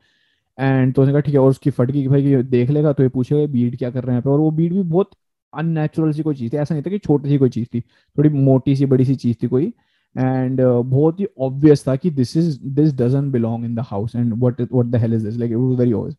[0.57, 3.03] एंड तो उसने कहा ठीक है और उसकी फट गई भाई ये देख लेगा तो
[3.03, 4.29] ये पूछेगा बीड क्या कर रहे हैं पे?
[4.29, 5.09] और वो बीड भी बहुत
[5.53, 8.29] अननेचुरल सी कोई चीज़ थी। ऐसा नहीं था कि छोटी सी कोई चीज़ थी थोड़ी
[8.29, 9.73] मोटी सी बड़ी सी चीज़ थी कोई।
[10.15, 14.15] एंड uh, बहुत ही ऑब्वियस था कि this is this doesn't belong in the house
[14.15, 16.15] and what what the hell is this like it very obvious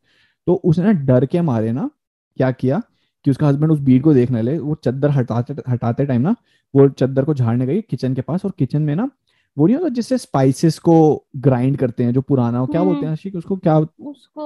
[0.47, 1.91] तो उसने डर के मारे ना
[2.37, 2.81] क्या किया
[3.25, 6.35] कि उसका हस्बैंड उस बीड को देखने ले वो चद्दर हटाते हटाते टाइम ना
[6.75, 9.09] वो चद्दर को झाड़ने गई किचन के पास और किचन में ना
[9.57, 10.95] वो नहीं होता जिससे स्पाइसेस को
[11.37, 14.45] ग्राइंड करते हैं जो पुराना हो क्या बोलते हैं हम्म। आशिक उसको क्या उसको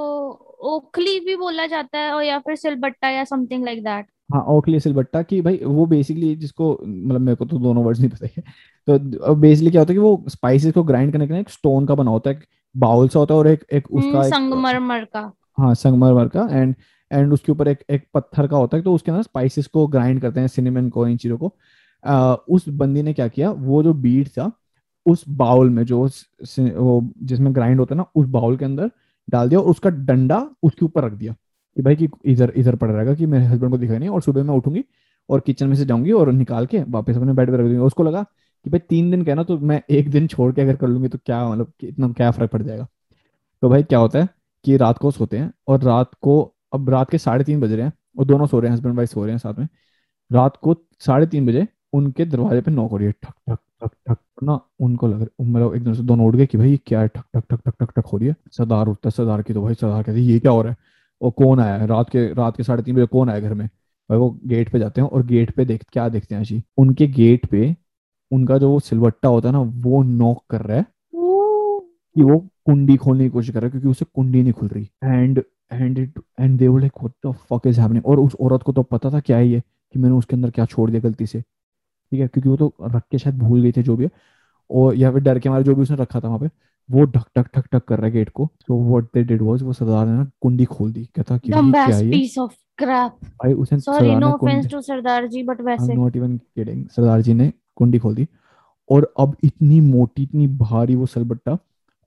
[0.74, 4.80] ओखली भी बोला जाता है और या फिर सिलबट्टा या समथिंग लाइक दैट हाँ ओखली
[4.80, 8.42] सिलबट्टा की भाई वो बेसिकली जिसको मतलब मेरे को तो दोनों वर्ड्स नहीं पता है।
[8.88, 11.86] तो बेसिकली क्या होता है कि वो स्पाइसेस को ग्राइंड करने के लिए एक स्टोन
[11.86, 12.42] का बना होता है
[12.74, 16.74] बाउल सा होता है और एक एक हम्म, उसका संगमरमर का। हाँ संगमरमर का एंड
[17.10, 20.20] एंड उसके ऊपर एक एक पत्थर का होता है तो उसके अंदर स्पाइसेस को ग्राइंड
[20.20, 21.52] करते हैं सिनेमन को इन चीज़ों को।
[22.04, 24.50] आ, उस बंदी ने क्या किया वो जो बीट था
[25.06, 28.90] उस बाउल में जो वो जिसमें ग्राइंड होता है ना, उस बाउल के अंदर
[29.28, 31.32] डाल दिया और उसका डंडा उसके ऊपर रख दिया
[31.76, 34.42] कि भाई कि इधर इधर पड़ रहेगा कि मेरे हस्बैंड को दिखाई नहीं और सुबह
[34.42, 34.84] मैं उठूँगी
[35.28, 38.02] और किचन में से जाऊँगी और निकाल के वापस अपने बेड पे रख दूँगी। उसको
[38.02, 41.08] लगा कि भाई तीन दिन कहना तो मैं एक दिन छोड़ के अगर कर लूँगी
[41.08, 42.86] तो क्या मतलब इतना क्या फ़र्क पड़ जाएगा?
[43.62, 44.28] तो भाई क्या होता है
[44.64, 46.40] कि रात को सोते हैं और रात को,
[46.74, 49.10] अब रात के साढ़े तीन बज रहे हैं और दोनों सो रहे हैं हस्बैंड वाइफ
[49.10, 49.68] सो रहे हैं साथ में।
[50.30, 53.90] रात को साढ़े तीन बजे उनके दरवाजे पे नॉक हो रही है, ठक ठक ठक
[54.08, 57.08] ठक ना उनको लग मतलब एकदम से दोनों उठ गए कि भाई क्या है?
[57.08, 59.62] ठक ठक ठक ठक ठक ठक हो रही है। सरदार उठता है, सरदार की तो
[59.62, 60.76] भाई, सरदार कहते ये क्या हो रहा है?
[61.22, 61.86] और कौन आया है?
[61.86, 63.66] रात के रात के साढ़े तीन बजे कौन आया घर में?
[64.10, 66.62] भाई वो गेट पे जाते हैं और गेट पे देख, क्या देखते हैं जी?
[66.78, 67.74] उनके गेट पे
[68.30, 72.96] उनका जो वो सिलवट्टा होता है ना, वो नॉक कर रहा है कि वो कुंडी
[72.96, 76.18] खोलने की कोशिश कर रहा है, क्योंकि उसे कुंडी नहीं खुल रही। And and it
[76.40, 79.10] and they were like what the fuck is happening और उस औरत को तो पता
[79.10, 79.60] था, क्या है ये?
[79.94, 81.42] कि मैंने उसके अंदर क्या छोड़ दिया गलती से?
[82.12, 82.28] ठीक है?
[82.28, 84.10] क्योंकि वो तो रख के शायद भूल गई थे जो भी है।
[84.70, 86.50] और या फिर डर के मारे जो भी उसने रखा था वहाँ पे
[86.88, 89.62] वो ढक ढक ठक ठक कर रहा है गेट को। तो व्हाट दे डिड वाज
[89.62, 93.52] वो सरदार ने ना कुंडी खोल दी। कहता कि क्या है पीस ऑफ़ क्रैप भाई
[93.54, 97.20] उसने sorry no offence to Sardar ji but वैसे। I am not even kidding Sardar
[97.22, 98.26] ji ने कुंडी खोल दी।
[98.90, 101.56] और अब इतनी मोटी इतनी भारी वो सलबट्टा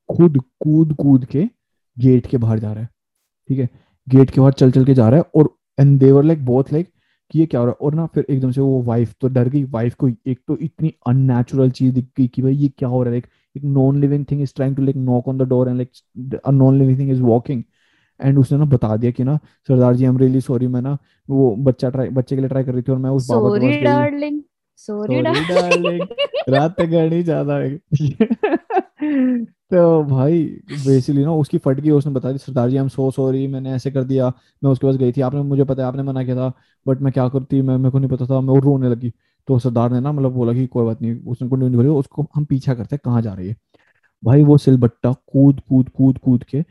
[0.10, 1.44] खुद कूद कूद के
[1.98, 2.90] गेट के बाहर जा रहा है।
[3.50, 3.70] ठीक है?
[4.08, 6.90] गेट के बाहर चल चल के जा रहा है। और and they were like both like
[7.32, 7.86] कि ये क्या हो रहा है?
[7.86, 10.94] और ना फिर एकदम से वो वाइफ तो डर गई। वाइफ को एक तो इतनी
[11.08, 13.20] अननेचुरल चीज़ दिख गई कि भाई ये क्या हो रहा है?
[13.20, 16.40] लाइक एक non living thing is trying to like knock on the door and like
[16.46, 17.64] a non living thing is walking
[18.20, 19.38] and उसने ना बता दिया कि ना
[19.70, 20.98] Sardar ji I am really sorry मैं ना
[21.30, 23.60] वो बच्चा ट्राई बच्चे के लिए ट्राई कर रही थी और मैं उस बाबा के
[23.60, 24.42] पास डार्लिंग
[25.10, 26.08] सॉरी डार्लिंग
[26.50, 27.80] रात गणी ज़्यादा है।
[29.72, 33.48] तो भाई बेसिकली ना उसकी फट गई, उसने बता दी सरदार जी हम सो सॉरी
[33.48, 34.30] मैंने ऐसे कर दिया,
[34.64, 36.52] मैं उसके पास गई थी, आपने मुझे पता है, आपने मना किया था
[36.86, 39.12] बट मैं क्या करती, मैं, मेरे को नहीं पता था, मैं रोने लगी।
[39.48, 42.46] तो सरदार ने ना मतलब बोला कि कोई बात नहीं, उसने नहीं बोली, उसको हम
[42.46, 43.56] पीछा करते हैं, कहाँ जा रही है।
[44.24, 46.62] भाई वो सिलबट्टा कूद कूद कूद कूद के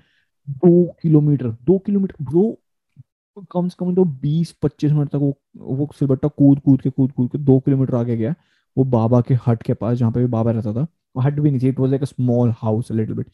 [0.48, 2.58] दो किलोमीटर दो किलोमीटर ब्रो
[3.52, 7.12] कम से कम तो बीस, पच्चीस मिनट तक वो वो सिलबट्टा कूद कूद के, कूद
[7.12, 8.34] कूद के दो किलोमीटर आगे गया,
[8.76, 11.60] वो बाबा के हट के पास, जहाँ पे भी बाबा रहता था हट भी नहीं
[11.60, 13.26] थी। It was like a small house little bit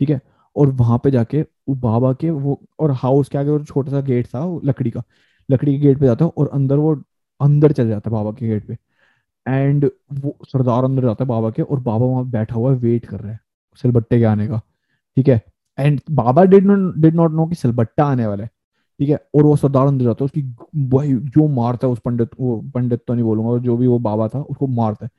[0.00, 0.20] ठीक है?
[0.56, 4.26] और वहाँ पे जाके वो बाबा के वो और हाउस के आगे छोटा सा गेट
[4.26, 5.02] था लकड़ी का।
[5.48, 6.94] लकड़ी के गेट पे जाता है और अंदर वो,
[7.40, 8.76] अंदर चल जाता है बाबा के गेट पे।
[9.46, 13.06] एंड वो सरदार अंदर जाता है बाबा के और बाबा वहाँ बैठा हुआ है वेट
[13.06, 13.38] कर रहा है
[13.82, 14.60] सिलबट्टे के आने का,
[15.16, 15.40] ठीक है?
[15.78, 18.50] And baba did not did not know कि सिलबट्टा आने वाला है,
[19.00, 19.18] ठीक है?
[19.34, 20.42] और वो सरदार अंदर जाता है, उसकी
[20.88, 24.28] वही जो मारता है उस पंडित, वो पंडित तो नहीं बोलूँगा, जो भी वो बाबा
[24.28, 25.10] था उसको मारता है।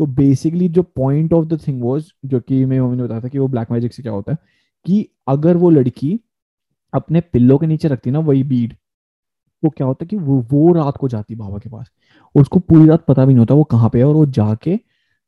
[0.00, 3.28] तो बेसिकली जो point of the thing was जो कि मेरी मम्मी ने बताया था
[3.28, 4.38] कि वो ब्लैक मैजिक से क्या होता है,
[4.86, 6.18] कि अगर वो लड़की
[6.92, 8.74] अपने पिल्लो के नीचे रखती ना, वही बीड
[9.62, 11.90] वो क्या होता है कि वो वो रात को जाती बाबा के पास।
[12.34, 14.78] उसको पूरी रात पता भी नहीं होता वो कहाँ पे है, और वो जाके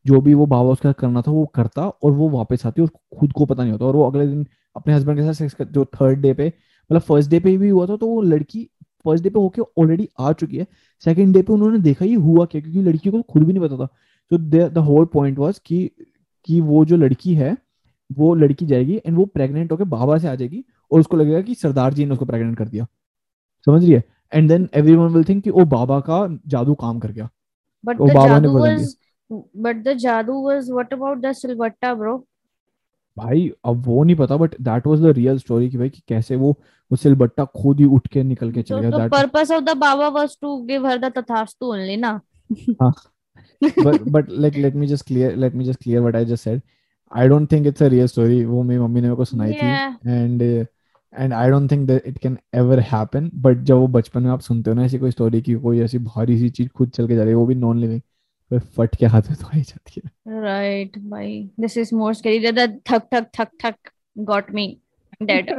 [0.05, 3.33] जो भी वो बाबा उसका करना था वो करता, और वो वापस आती और खुद
[3.33, 4.47] को पता नहीं होता। और वो अगले दिन
[4.77, 7.69] अपने हस्बैंड के साथ सेक्स कर, जो थर्ड डे पे मतलब फ़र्स्ट डे पे भी
[7.69, 8.69] हुआ था तो वो लड़की
[9.05, 10.67] फ़र्स्ट डे पे होके ऑलरेडी आ चुकी है।
[11.05, 13.77] सेकंड डे पे उन्होंने देखा ये हुआ क्या, क्योंकि लड़की को खुद भी नहीं पता
[13.77, 13.89] था।
[14.33, 15.91] तो द होल पॉइंट वाज कि
[16.45, 17.57] कि वो जो लड़की है
[18.11, 21.55] वो लड़की जाएगी एंड वो प्रेग्नेंट होकर बाबा से आ जाएगी और उसको लगेगा कि
[21.55, 22.87] सरदार जी ने उसको प्रेग्नेंट कर दिया।
[23.67, 24.03] समझ रही है?
[24.33, 27.29] And then everyone will think कि ओ बाबा का जादू काम कर गया।
[27.85, 28.97] But the jadu was
[29.31, 32.17] but the jadu was what about the silvatta bro
[33.17, 36.37] भाई अब वो नहीं पता but that was the real story कि भाई कि कैसे
[36.37, 36.51] वो
[36.91, 40.09] वो सिलबट्टा खुद ही उठ के निकल के चल गया that purpose of the baba
[40.09, 42.21] was to give her the tathastu only ना?
[42.83, 42.93] हाँ।
[43.63, 46.63] But but like let me just clear let me just clear what I just said.
[47.13, 48.45] I don't think it's a real story.
[48.45, 49.97] वो मेरी mummy ने मेरे को सुनाई yeah.
[49.97, 50.65] थी and uh,
[51.13, 53.31] and I don't think that it can ever happen.
[53.47, 55.99] But जब वो बचपन में आप सुनते हो ना ऐसी कोई स्टोरी की कोई ऐसी
[55.99, 58.01] भारी सी चीज़ खुद चल के जा रही है वो भी नॉन लिविंग
[58.51, 62.53] फिर फट के हाथ में तो आई जाती है राइट भाई this is more scary
[62.53, 64.77] the थक थक थक थक got me
[65.27, 65.51] dead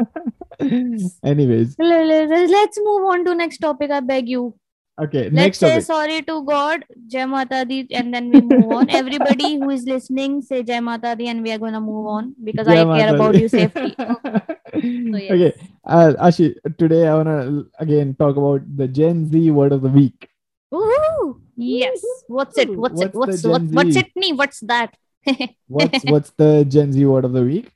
[1.23, 4.53] anyways let's move on to next topic i beg you
[5.01, 5.85] Okay, Let's next say topic.
[5.85, 8.89] sorry to God, Jai Mata Di, and then we move on.
[8.91, 12.35] Everybody who is listening, say Jai Mata Di, and we are going to move on
[12.43, 13.15] because Jai I Mata care Di.
[13.15, 13.95] about you safety.
[13.97, 15.31] so, yes.
[15.31, 15.53] Okay,
[15.85, 19.89] uh, Ashi, today I want to again talk about the Gen Z word of the
[19.89, 20.29] week.
[20.75, 21.99] Ooh, yes.
[22.27, 22.69] What's it?
[22.69, 23.17] What's, what's it?
[23.17, 24.33] What's what, what's it me?
[24.33, 24.95] What's that?
[25.67, 27.71] what's what's the Gen Z word of the week?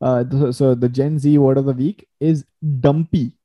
[0.00, 2.46] Uh, so the Gen Z word of the week is
[2.80, 3.36] dumpy.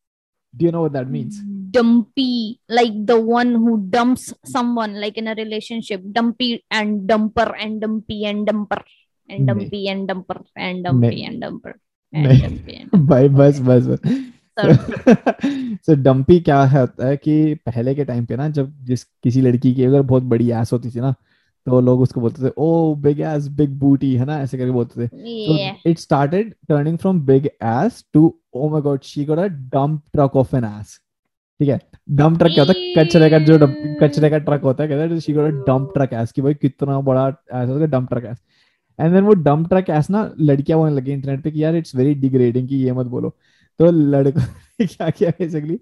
[0.58, 1.40] Do you know what that means?
[1.72, 6.02] Dumpy, like the one who dumps someone, like in a relationship.
[6.12, 8.82] Dumpy and dumper and dumpy and dumper
[9.30, 11.74] and dumpy and dumper and dumpy and dumper.
[12.14, 14.00] भाई बस बस बस
[15.86, 17.34] सो dumpy क्या होता है कि
[17.66, 20.90] पहले के टाइम पे ना जब जिस किसी लड़की की अगर बहुत बड़ी एस होती
[20.90, 21.14] थी ना
[21.68, 25.08] तो लोग उसको बोलते थे ओ बिग एस बिग बूटी है ना ऐसे करके बोलते
[25.08, 25.10] थे।
[25.86, 30.36] It started turning from big ass to oh my God she got a dump truck
[30.36, 31.00] of an ass
[31.60, 31.80] ठीक है?
[32.12, 32.94] डंप ट्रक क्या होता है?
[32.98, 33.58] कचरे का जो
[34.02, 36.54] कचरे का ट्रक होता है कहते हैं she got a dump truck ass कि भाई
[36.54, 38.38] कितना बड़ा एस होता है dump truck ass
[39.00, 41.96] and then वो डंप ट्रक एस ना लड़कियाँ बोलने लगी इंटरनेट पे कि यार इट्स
[41.96, 43.30] वेरी डिग्रेडिंग कि ये मत बोलो।
[43.80, 44.42] तो लड़कों
[44.86, 45.80] क्या किया बेसिकली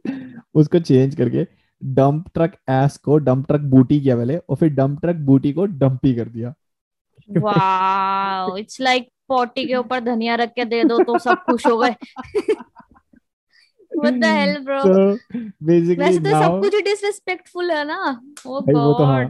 [0.56, 1.44] उसको चेंज करके
[1.84, 5.66] डंप ट्रक एस को डंप ट्रक बूटी किया पहले और फिर डंप ट्रक बूटी को
[5.66, 6.54] डंप कर दिया।
[7.38, 11.78] वाओ इट्स लाइक पॉटी के ऊपर धनिया रख के दे दो तो सब खुश हो
[11.78, 11.96] गए।
[13.98, 14.84] What the hell bro
[15.66, 18.22] basically वैसे तो सब कुछ डिसरिस्पेक्टफुल है ना?
[18.40, 19.30] Oh ओ गॉड तो हाँ.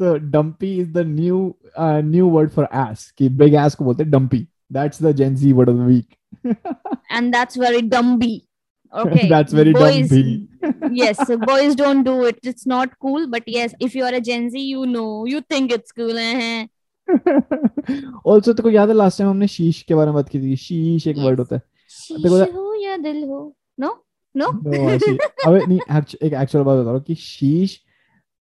[0.00, 4.10] so, dumpy is the new uh, new word for ass ki big ass ko bolte
[4.10, 4.48] dumpy.
[4.70, 6.18] That's the gen z word of the week.
[7.10, 7.32] And
[8.92, 10.48] okay that's very boys, dumpy
[10.92, 12.38] yes so boys don't do it.
[12.42, 15.26] It's not cool but yes if you are a gen z you know.
[15.26, 16.66] You think it's cool eh?
[18.24, 20.56] also तेरे को याद है last time हमने शीश के बारे में बात की थी?
[20.56, 23.56] शीश एक वर्ड होता है। शीश हो या दिल हो?
[23.80, 24.04] नो
[24.36, 25.80] नो अबे नहीं
[26.22, 27.80] एक एक्चुअल बात बता रहा हूँ कि शीश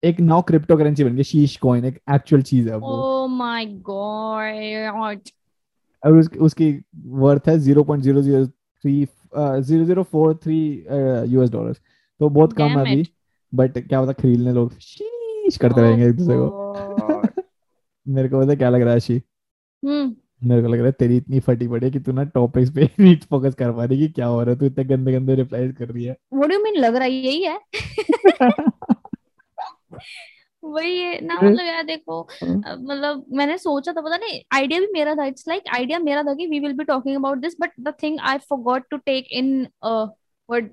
[0.03, 5.19] एक नाउ क्रिप्टो करेंसी बन गई शीश कॉइन एक एक्चुअल चीज़ है ओह माय गॉड
[6.05, 9.07] और उसकी उसकी वर्थ है 0.003
[9.37, 10.85] zero zero four three
[11.27, 11.73] US dollar
[12.19, 13.03] तो बहुत कम है अभी
[13.55, 16.65] बट क्या पता खरीदने लोग शीश करते oh रहेंगे एक दूसरे को।
[18.07, 19.19] मेरे को पता क्या लग रहा है शी?
[19.85, 20.15] hmm.
[20.43, 22.89] मेरे को लग रहा है तेरी इतनी फटी पड़ी है कि तू ना टॉपिक्स पे
[22.99, 25.69] नहीं फोकस कर पा रही कि क्या हो रहा है तू इतने गंदे गंदे रिप्लाई
[25.69, 27.59] कर रही है। व्हाट डू मीन लग रहा है यही है?
[30.65, 34.87] वही है ना मतलब यार देखो हाँ। मतलब मैंने सोचा था पता नहीं आइडिया भी
[34.93, 37.71] मेरा था इट्स लाइक आइडिया मेरा था कि we will be talking about this but
[37.79, 40.71] the thing I forgot to take in what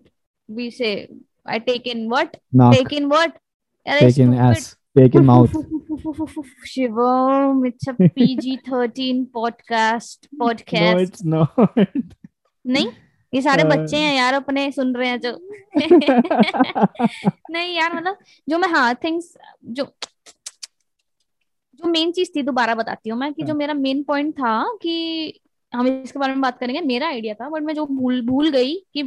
[0.48, 0.94] we say
[1.48, 3.38] I take in what take in what
[3.86, 5.48] take in ass take in mouth
[6.68, 11.88] Shivam it's a PG-13 podcast podcast no it's not
[12.64, 12.90] नहीं?
[13.32, 15.32] ये सारे बच्चे हैं यार अपने सुन रहे हैं जो।
[17.50, 18.16] नहीं यार मतलब
[18.48, 19.32] जो मैं हाँ थिंग्स
[19.66, 19.84] जो
[21.80, 24.62] जो मेन चीज़ थी दोबारा बताती हूँ मैं कि जो हाँ। मेरा मेन पॉइंट था
[24.82, 25.40] कि
[25.72, 28.74] हम इसके बारे में बात करेंगे मेरा आइडिया था बट मैं जो भूल भूल गई
[28.94, 29.02] कि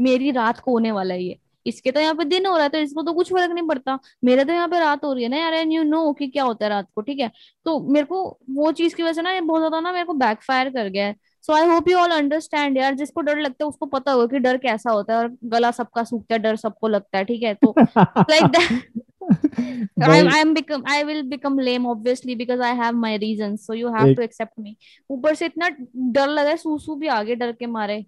[0.00, 2.68] मेरी रात को होने वाला है ये। इसके तो यहाँ पे दिन हो रहा है
[2.68, 5.28] तो इसको तो कुछ फ़र्क नहीं पड़ता। मेरे तो यहाँ पे रात हो रही है
[5.30, 7.30] ना यार एंड यू नो कि क्या होता है रात को ठीक है?
[7.66, 10.12] तो मेरे को वो चीज़ की वजह से ना ये बहुत ज़्यादा ना मेरे को
[10.14, 11.14] बैकफायर कर गया है।
[11.50, 14.38] So I hope you all understand यार जिसको डर लगता है उसको पता होगा कि
[14.38, 17.54] डर कैसा होता है और गला सबका सूखता है डर सबको लगता है ठीक है?
[17.54, 18.92] तो like that
[19.30, 23.64] I, I'm become I will become lame obviously because I have my reasons.
[23.66, 24.74] So you have to accept me.
[25.10, 28.06] ऊपर से इतना डर लगा है सूसू भी आगे डर के मारे।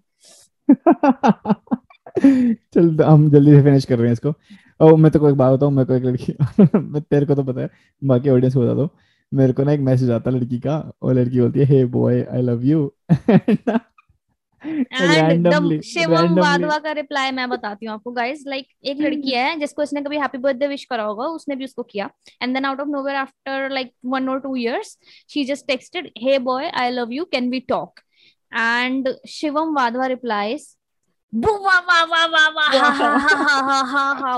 [2.73, 4.33] चल हम जल्दी से फिनिश कर रहे हैं इसको।
[4.81, 6.33] और मैं तो कोई बात बताऊँ मैं कोई लड़की
[6.75, 7.69] मैं तेरे को तो पता है
[8.03, 8.89] बाकी ऑडियंस को बता दो।
[9.31, 12.41] मेरे को ना एक मैसेज आता लड़की का और लड़की बोलती है hey boy I
[12.41, 12.91] love you
[14.63, 19.59] and Shivam Wadhwa का रिप्लाई मैं बताती हूँ आपको गाइस लाइक like, एक लड़की है
[19.59, 22.09] जिसको इसने कभी हैप्पी बर्थडे विश करा होगा उसने भी उसको किया।
[22.43, 24.97] And then out of nowhere after like one और two years
[25.29, 27.99] she just texted hey boy I love you can we talk
[28.51, 30.75] and Shivam Wadhwa replies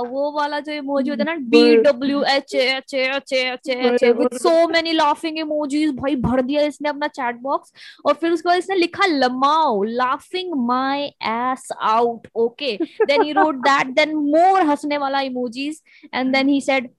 [0.04, 4.38] वो वाला जो इमोजी होता है ना D W H H H H H with
[4.38, 7.74] so many laughing emojis भाई भर दिया इसने अपना चैट बॉक्स
[8.06, 13.56] और फिर उसके बाद इसने लिखा lmao laughing my ass out okay then he wrote
[13.68, 15.82] that then more हंसने वाला emojis
[16.14, 16.90] and then he said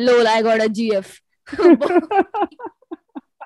[0.00, 1.18] lol I got a GF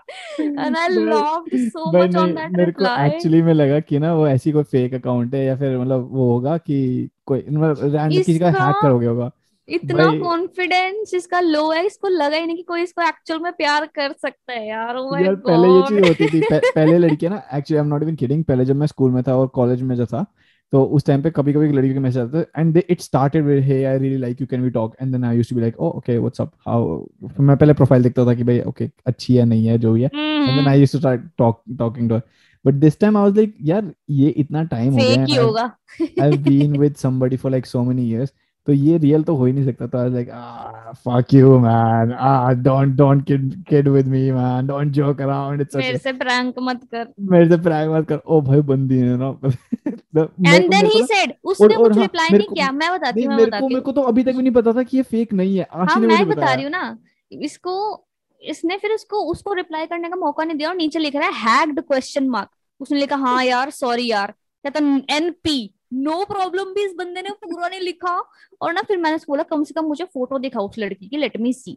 [0.39, 4.27] and I laughed so much on that मेरे को एक्चुअली में लगा कि ना वो
[4.29, 6.79] ऐसी कोई फेक अकाउंट है या फिर मतलब वो होगा कि
[7.27, 9.31] कोई मतलब रैंडम किसी का हैक कर हो गया होगा।
[9.69, 13.87] इतना कॉन्फिडेंस इसका लो है इसको लगा ही नहीं कि कोई इसको एक्चुअल में प्यार
[13.95, 17.43] कर सकता है यार ओ माय गॉड पहले ये चीज़ होती थी पहले लड़कियाँ ना
[17.59, 19.95] actually I am not even kidding पहले जब मैं स्कूल में था और कॉलेज में
[19.97, 20.25] जो था
[20.73, 23.83] तो उस टाइम पे कभी कभी लड़की के मैसेज आते and it started with hey
[23.85, 25.91] I really like you can we talk and then I used to be like oh
[25.91, 27.05] okay what's up how
[27.41, 30.03] मैं पहले प्रोफ़ाइल देखता था कि भाई ओके okay, अच्छी है नहीं है जो भी
[30.03, 32.21] है। And then I used to start talk talking to
[32.65, 35.25] but this time I was like यार ये इतना टाइम हो गया
[35.61, 35.69] है
[36.01, 38.33] I have been with somebody for like so many years
[38.69, 40.31] तो ये रियल तो हो ही नहीं सकता तो I like
[40.99, 42.11] fuck you man
[42.63, 46.81] don't don't kid kid with me man don't joke around it's मेरे से प्रैंक मत
[46.95, 49.29] कर। मेरे से प्रैंक मत कर। ओ भाई बंदी है ना।
[50.47, 53.71] एंड देन ही सेड उसने कुछ रिप्लाई नहीं किया। मैं बताती हूँ मैं बताती हूँ
[53.71, 55.93] मेरे को तो अभी तक भी नहीं पता था कि ये फेक नहीं है। आशी
[55.93, 56.97] हाँ, मैं बता रही हूँ ना
[57.31, 57.75] इसको
[58.43, 61.35] इसने फिर उसको उसको रिप्लाई करने का मौका नहीं दिया और नीचे लिख रहा है
[61.39, 62.49] हैक्ड क्वेश्चन मार्क
[62.81, 64.81] उसने लिखा हाँ यार सॉरी यार। कहता
[65.17, 65.59] एनपी
[65.93, 68.17] नो प्रॉब्लम भी इस बंदे ने पूरा नहीं लिखा
[68.63, 71.37] और ना फिर मैंने बोला कम से कम मुझे फ़ोटो दिखा उस लड़की की let
[71.41, 71.77] me see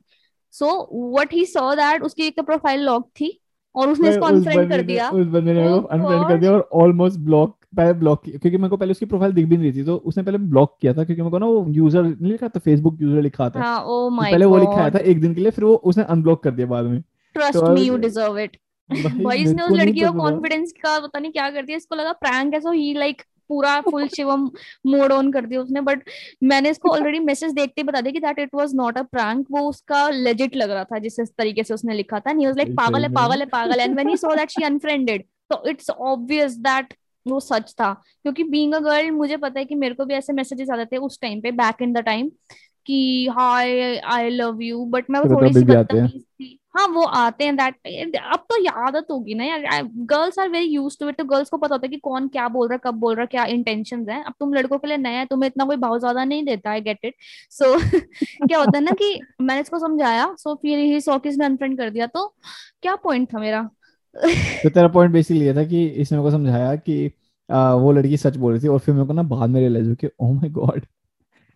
[0.54, 0.68] so
[1.12, 3.38] what he saw that उसकी एक तो प्रोफ़ाइल लॉक थी
[3.76, 7.20] और उसने इसको अनफ्रेंड कर दिया। उस बंदे ने अनफ्रेंड oh कर दिया और ऑलमोस्ट
[7.20, 9.86] ब्लॉक पहले ब्लॉक किया क्योंकि मेरे को पहले उसकी प्रोफ़ाइल दिख भी नहीं रही थी
[9.86, 12.60] तो उसने पहले ब्लॉक किया था क्योंकि मेरे को ना वो यूज़र नहीं लिखा था
[12.60, 15.52] फेसबुक यूज़र लिखा था। हाँ, oh तो पहले वो लिखा था एक दिन के लिए
[15.52, 17.02] फिर वो उसने अनब्लॉक कर दिया बाद में।
[17.36, 18.58] Trust me you deserve it
[18.90, 22.54] भाई इसने उस लड़की को कॉन्फिडेंस का पता नहीं क्या कर दिया इसको लगा प्रैंक
[22.54, 24.50] है सो ही लाइक पूरा फुल शिवम
[24.88, 26.04] मोड ऑन कर दिया उसने बट
[26.44, 29.68] मैंने इसको ऑलरेडी मैसेज देखते बता दिया कि that it was not a prank वो
[29.70, 33.10] उसका लेजिट लग रहा था जिस तरीके से उसने लिखा था न्यूज़ लाइक पागल है
[33.10, 36.94] पागल है पागल and when he saw that she unfriended तो इट्स ऑब्वियस दैट
[37.26, 40.34] वो सच था क्योंकि बीइंग अ गर्ल मुझे पता है कि मेरे को भी ऐसे
[40.34, 42.30] मैसेजेस आते थे उस टाइम पे बैक इन द टाइम
[42.86, 47.44] कि hi I love you but मैं वो थोड़ी सी बदतमीज थी। हाँ वो आते
[47.44, 47.76] हैं दैट
[48.18, 51.58] अब तो आदत होगी ना यार। Girls are very use to it तो गर्ल्स को
[51.58, 54.08] पता होता है कि कौन क्या बोल रहा है कब बोल रहा है क्या इंटेंशन
[54.10, 56.72] है। अब तुम लड़कों के लिए नया है तुम्हें इतना कोई भाव ज़्यादा नहीं देता
[56.72, 57.16] है गेट इट
[57.52, 57.76] सो
[58.48, 61.78] क्या होता है ना कि मैंने इसको समझाया सो फिर ही सौ किस ने अनफ्रेंड
[61.78, 62.28] कर दिया तो
[62.82, 63.62] क्या पॉइंट था मेरा?
[64.64, 67.12] तो तेरा पॉइंट बेसिकली ये था कि इसने मेरे को समझाया कि
[67.50, 69.90] आ, वो लड़की सच बोल रही थी और फिर मेरे को ना बाद में रियलाइज़
[69.90, 70.86] हो कि ओह my god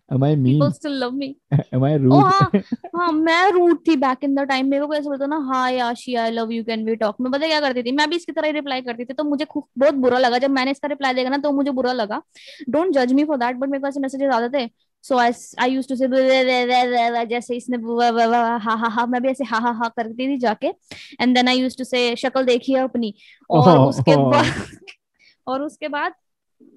[0.08, 0.44] Am I mean?
[0.44, 1.36] People still love me.
[1.72, 2.12] Am I rude?
[2.12, 2.50] Oh, हाँ,
[2.96, 6.14] हाँ मैं रूड थी बैक इन द टाइम मेरे को ऐसे बोलता ना hi Ashi
[6.14, 7.92] I love you can we talk मैं पता क्या करती थी?
[7.92, 10.50] मैं भी इसकी तरह ही रिप्लाई करती थी तो मुझे खूब बहुत बुरा लगा। जब
[10.50, 12.20] मैंने इसका रिप्लाई देखा ना तो मुझे बुरा लगा।
[12.68, 14.68] डोंट जज मी फॉर दैट बट मेरे पास मैसेजेस आते थे।
[15.04, 19.70] सो आई यूज्ड टू से जैसे इसने हा हा हा मैं भी ऐसे हा हा
[19.82, 20.66] हा करती थी जाके।
[21.20, 23.14] And then I used to say शक्ल देखिए अपनी।
[23.50, 24.52] और उसके बाद
[25.46, 26.12] और उसके बाद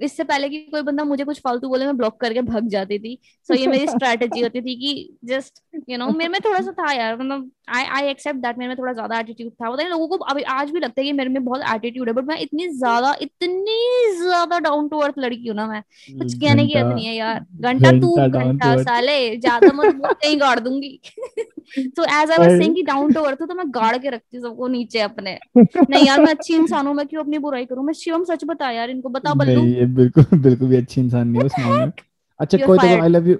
[0.01, 3.19] इससे पहले कि कोई बंदा मुझे कुछ फालतू बोले मैं ब्लॉक करके भग जाती थी।
[3.47, 6.71] सो so, ये मेरी स्ट्रेटेजी होती थी कि जस्ट यू नो मेरे में थोड़ा सा
[6.71, 10.07] था यार मतलब आई आई एक्सेप्ट दैट मेरे में थोड़ा ज़्यादा एटीट्यूड था। पता लोगों
[10.07, 12.67] को अभी आज भी लगता है कि मेरे में बहुत एटीट्यूड है बट मैं इतनी
[12.69, 13.77] ज़्यादा इतनी
[14.17, 17.91] ज़्यादा डाउन टू अर्थ लड़की हूँ ना मैं। कुछ कहने की नहीं है यार। घंटा
[17.99, 20.99] तू घंटा साले ज़्यादा मत कहीं गाड़ दूँगी।
[21.77, 24.43] तो एज आई वाज सेइंग कि डाउन टू अर्थ तो मैं गाड़ के रखती हूँ
[24.43, 27.85] सबको नीचे अपने। नहीं यार मैं अच्छी इंसान हूँ मैं क्यों अपनी बुराई करूँ?
[27.85, 31.41] मैं शिवम सच बता यार इनको बता बल्लू। ये बिल्कुल बिल्कुल भी अच्छी इंसान नहीं
[31.41, 31.91] है उस मामले में।
[32.39, 33.37] अच्छा कोई तो आई लव यू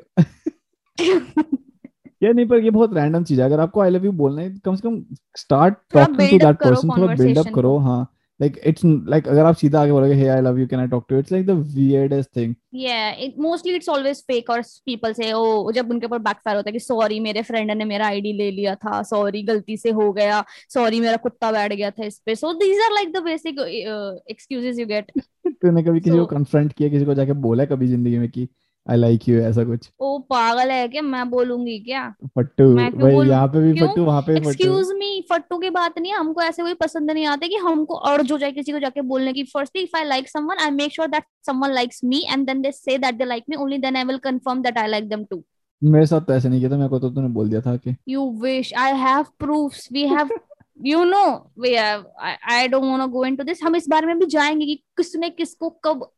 [2.24, 4.54] ये नहीं पर ये बहुत रैंडम चीज़ है। अगर आपको आई लव यू बोलना है
[4.66, 5.04] कम से कम
[5.38, 8.08] start talking to that person थोड़ा बिल्ड अप करो हाँ।
[8.40, 11.08] Like it's like अगर आप सीधा आगे बोलोगे hey I love you can I talk
[11.08, 11.24] to you?
[11.24, 12.52] It's like the weirdest thing
[12.82, 14.58] yeah it mostly it's always fake or
[14.90, 18.08] people say oh जब उनके ऊपर बैकफायर होता है कि सॉरी मेरे फ्रेंड ने मेरा
[18.08, 20.44] आईडी ले लिया था। सॉरी गलती से हो गया।
[20.74, 24.14] सॉरी मेरा कुत्ता बैठ गया था इस पे। So these are like the basic uh,
[24.36, 25.12] excuses you get
[25.48, 28.48] तूने कभी किसी को कन्फ्रंट किया किसी को जाके बोला कभी ज़िंदगी में कि
[28.88, 31.02] आई लाइक यू ऐसा कुछ। ओ पागल है क्या?
[31.02, 32.08] मैं बोलूँगी क्या?
[32.38, 36.18] फट्टू भाई यहाँ पे भी फट्टू वहाँ पे एक्सक्यूज मी फट्टू की बात नहीं है।
[36.18, 39.34] हमको ऐसे कोई पसंद नहीं आते कि हमको और जो जाए किसी को जाके बोलने
[39.34, 42.62] की। First if I like someone I make sure that someone likes me and then
[42.62, 45.24] they say that they like me only then I will confirm that I like them
[45.24, 45.44] to
[45.82, 47.96] मेरे साथ तो ऐसे नहीं किया था। मेरे को तो तूने बोल दिया था कि।
[48.10, 50.30] You wish I have proofs we have
[50.86, 51.26] you know
[51.60, 52.04] we have
[52.52, 55.30] I don't want to go into this हम इस बारे में भी जाएँगे कि किसने
[55.30, 56.10] किसको कब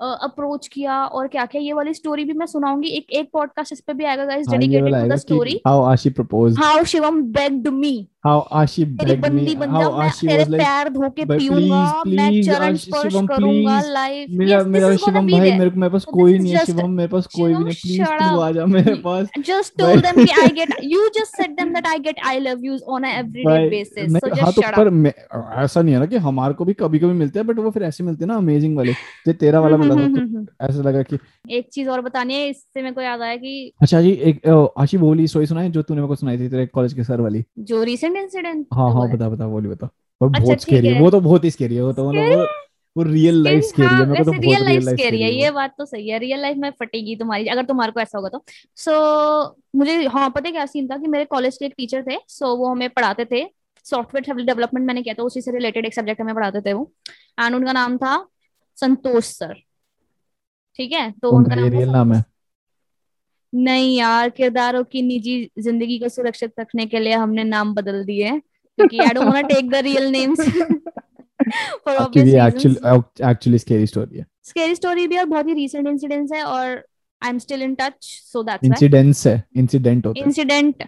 [0.00, 3.80] अप्रोच किया और क्या क्या ये वाली स्टोरी भी मैं सुनाऊँगी। एक एक पॉडकास्ट इस
[3.80, 8.08] पे भी आएगा guys dedicated to the story how Ashi propose how Shivam begged me
[8.24, 13.14] how Ashi begged me how Ashi was like पैर धो के पीऊँगा मैं चरण स्पर्श
[13.30, 17.08] करूँगा लाइफ मेरा मेरा शिवम भाई मेरे को मेरे पास कोई नहीं है शिवम मेरे
[17.08, 20.48] पास कोई भी नहीं प्लीज़ तू आ जा मेरे पास। जस्ट टोल देम कि I
[20.48, 24.12] get you just said them that I get I love you on a everyday basis
[24.12, 27.46] so just shut up ऐसा नहीं है ना कि हमारे को भी कभी-कभी मिलते हैं
[27.48, 28.92] बट वो फिर ऐसे मिलते हैं ना अमेजिंग वाले
[29.26, 31.18] जो तेरा वाला मिला था तो ऐसा लगा कि
[31.50, 34.48] एक चीज़ और बतानी है इससे मेरे को याद आया कि अच्छा जी एक
[34.78, 37.44] आशी वाली स्टोरी सुनाए जो तूने मेरे को सुनाई थी तेरे कॉलेज के सर वाली।
[37.58, 39.86] जो रीसेंट इंसिडेंट हाँ हाँ बता बता बोली बता।
[40.20, 42.46] वो अच्छा, बहुत स्केरी है वो तो बहुत ही स्केरी है वो तो मतलब वो
[42.96, 45.74] वो रियल लाइफ स्केरी है मेरे को तो बहुत रियल लाइफ स्केरी है ये बात
[45.78, 48.44] तो सही है रियल लाइफ में फटेगी तुम्हारी अगर तुम्हारे को ऐसा होगा तो।
[48.76, 52.18] सो मुझे हाँ पता है क्या सीन था कि मेरे कॉलेज के एक टीचर थे
[52.28, 53.44] सो वो हमें पढ़ाते थे।
[53.86, 56.90] सॉफ्टवेयर डेवलपमेंट मैंने किया था उसी से रिलेटेड एक सब्जेक्ट हमें पढ़ाते थे वो।
[57.40, 58.16] एंड उनका नाम था
[58.78, 59.54] संतोष सर।
[60.78, 61.10] ठीक है?
[61.12, 62.24] तो उनका नाम रियल नाम है।
[63.54, 68.30] नहीं यार किरदारों की निजी ज़िंदगी को सुरक्षित रखने के लिए हमने नाम बदल दिए
[68.30, 70.40] क्योंकि I don't want take the real names
[71.84, 76.32] for obvious actually actually scary story है। स्कैरी स्टोरी भी और बहुत ही रीसेंट इंसिडेंट्स
[76.32, 76.86] है और
[77.22, 77.94] I am still in touch
[78.32, 80.82] so that's incidents है इंसिडेंट होता है। Incident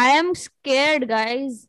[0.00, 1.66] I am scared guys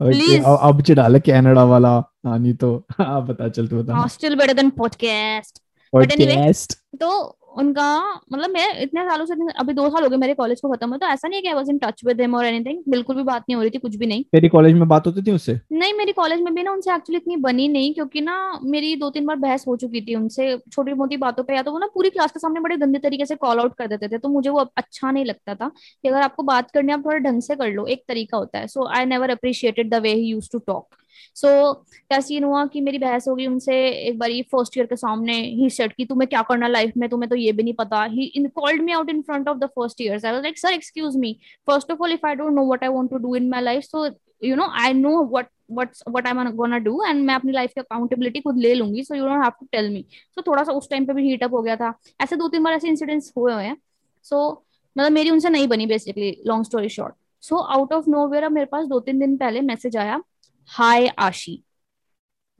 [0.00, 1.94] please अब चिढ़ा ले कनाडा वाला
[2.26, 5.58] हाँ नहीं तो। आप बता चल तू बता। Still better than podcast
[5.92, 7.10] podcast तो
[7.58, 7.86] उनका
[8.32, 10.96] मतलब मैं इतने सालों से अभी दो साल हो गए मेरे कॉलेज को खत्म हो
[10.96, 13.22] तो ऐसा नहीं है कि I was in touch with him और एनीथिंग बिल्कुल भी
[13.22, 15.58] बात नहीं हो रही थी कुछ भी नहीं। तेरी कॉलेज में बात होती थी उससे?
[15.72, 19.10] नहीं मेरी कॉलेज में भी ना उनसे एक्चुअली इतनी बनी नहीं क्योंकि ना मेरी दो
[19.10, 21.86] तीन बार बहस हो चुकी थी उनसे छोटी मोटी बातों पर या तो वो ना
[21.94, 24.50] पूरी क्लास के सामने बड़े गंदे तरीके से कॉल आउट कर देते थे तो मुझे
[24.50, 27.72] वो अच्छा नहीं लगता था कि अगर आपको बात करनी आप थोड़ा ढंग से कर
[27.72, 30.94] लो एक तरीका होता है। So I never appreciated the way he use to talk
[31.36, 35.32] so क्या सीन हुआ कि मेरी बहस होगी उनसे एक बार फ़र्स्ट ईयर के सामने
[35.32, 37.08] ही सेट की तुम्हें क्या करना लाइफ में?
[37.08, 39.66] तुम्हें तो ये भी नहीं पता। He in called me out in front of the
[39.76, 41.36] first year I was like sir excuse me
[41.66, 43.84] first of all if I don't know what I want to do in my life
[43.84, 44.06] so
[44.44, 47.80] you know I know what what's what I'm gonna do and मैं अपनी life की
[47.80, 50.88] accountability खुद ले लूँगी so you don't have to tell me so थोड़ा सा उस
[50.90, 53.52] time पे भी हीट अप हो गया था। ऐसे दो तीन बार ऐसे इंसिडेंट्स हुए
[53.52, 53.76] हुए हैं।
[54.24, 58.48] सो so, मतलब मेरी उनसे नहीं बनी basically long story short so out of nowhere
[58.48, 60.22] मेरे पास दो तीन दिन पहले मैसेज आया
[60.70, 61.62] हाय आशी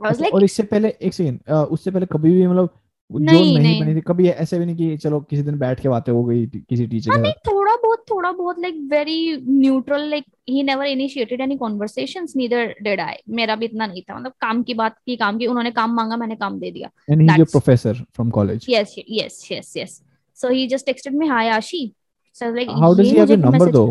[0.00, 2.70] अच्छा, like, और इससे पहले एक सेकंड उससे पहले कभी भी मतलब
[3.10, 5.88] जो नहीं, नहीं बनी थी कभी ऐसे भी नहीं कि चलो किसी दिन बैठ के
[5.88, 10.24] बातें हो गई किसी टीचर के साथ। थोड़ा बहुत थोड़ा बहुत like very neutral like
[10.48, 14.62] he never initiated any conversations neither did I मेरा भी इतना नहीं था मतलब काम
[14.62, 17.38] की बात की काम की उन्होंने काम मांगा मैंने काम दे दिया। And he is
[17.38, 20.00] your professor from college yes yes yes yes
[20.38, 21.92] so he just texted me hi Ashi
[22.36, 23.86] so like how does he have your number दो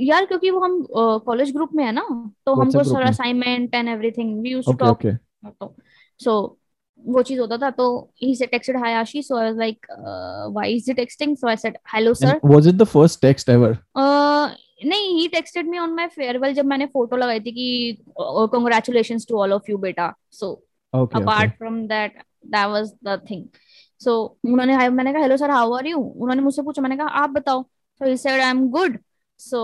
[0.00, 0.82] यार क्योंकि वो हम
[1.26, 2.06] कॉलेज ग्रुप में है ना
[2.46, 5.74] तो हमको सारा assignment and everything we used to talk
[6.20, 6.40] so
[7.04, 7.86] वो चीज़ होता था तो
[8.22, 9.86] he say texted hi Ashi so I was like
[10.52, 13.78] why is he texting so I said hello sir was it the first text ever
[14.86, 19.38] नहीं he texted me on my farewell जब मैंने photo लगाई थी कि congratulations to
[19.38, 20.52] all of you बेटा। So
[20.92, 23.44] apart from that that was the thing
[24.00, 27.30] so उन्होंने मैंने कहा hello sir how are you उन्होंने मुझसे पूछा मैंने कहा आप
[27.30, 28.98] बताओ। So he said I am good
[29.40, 29.60] so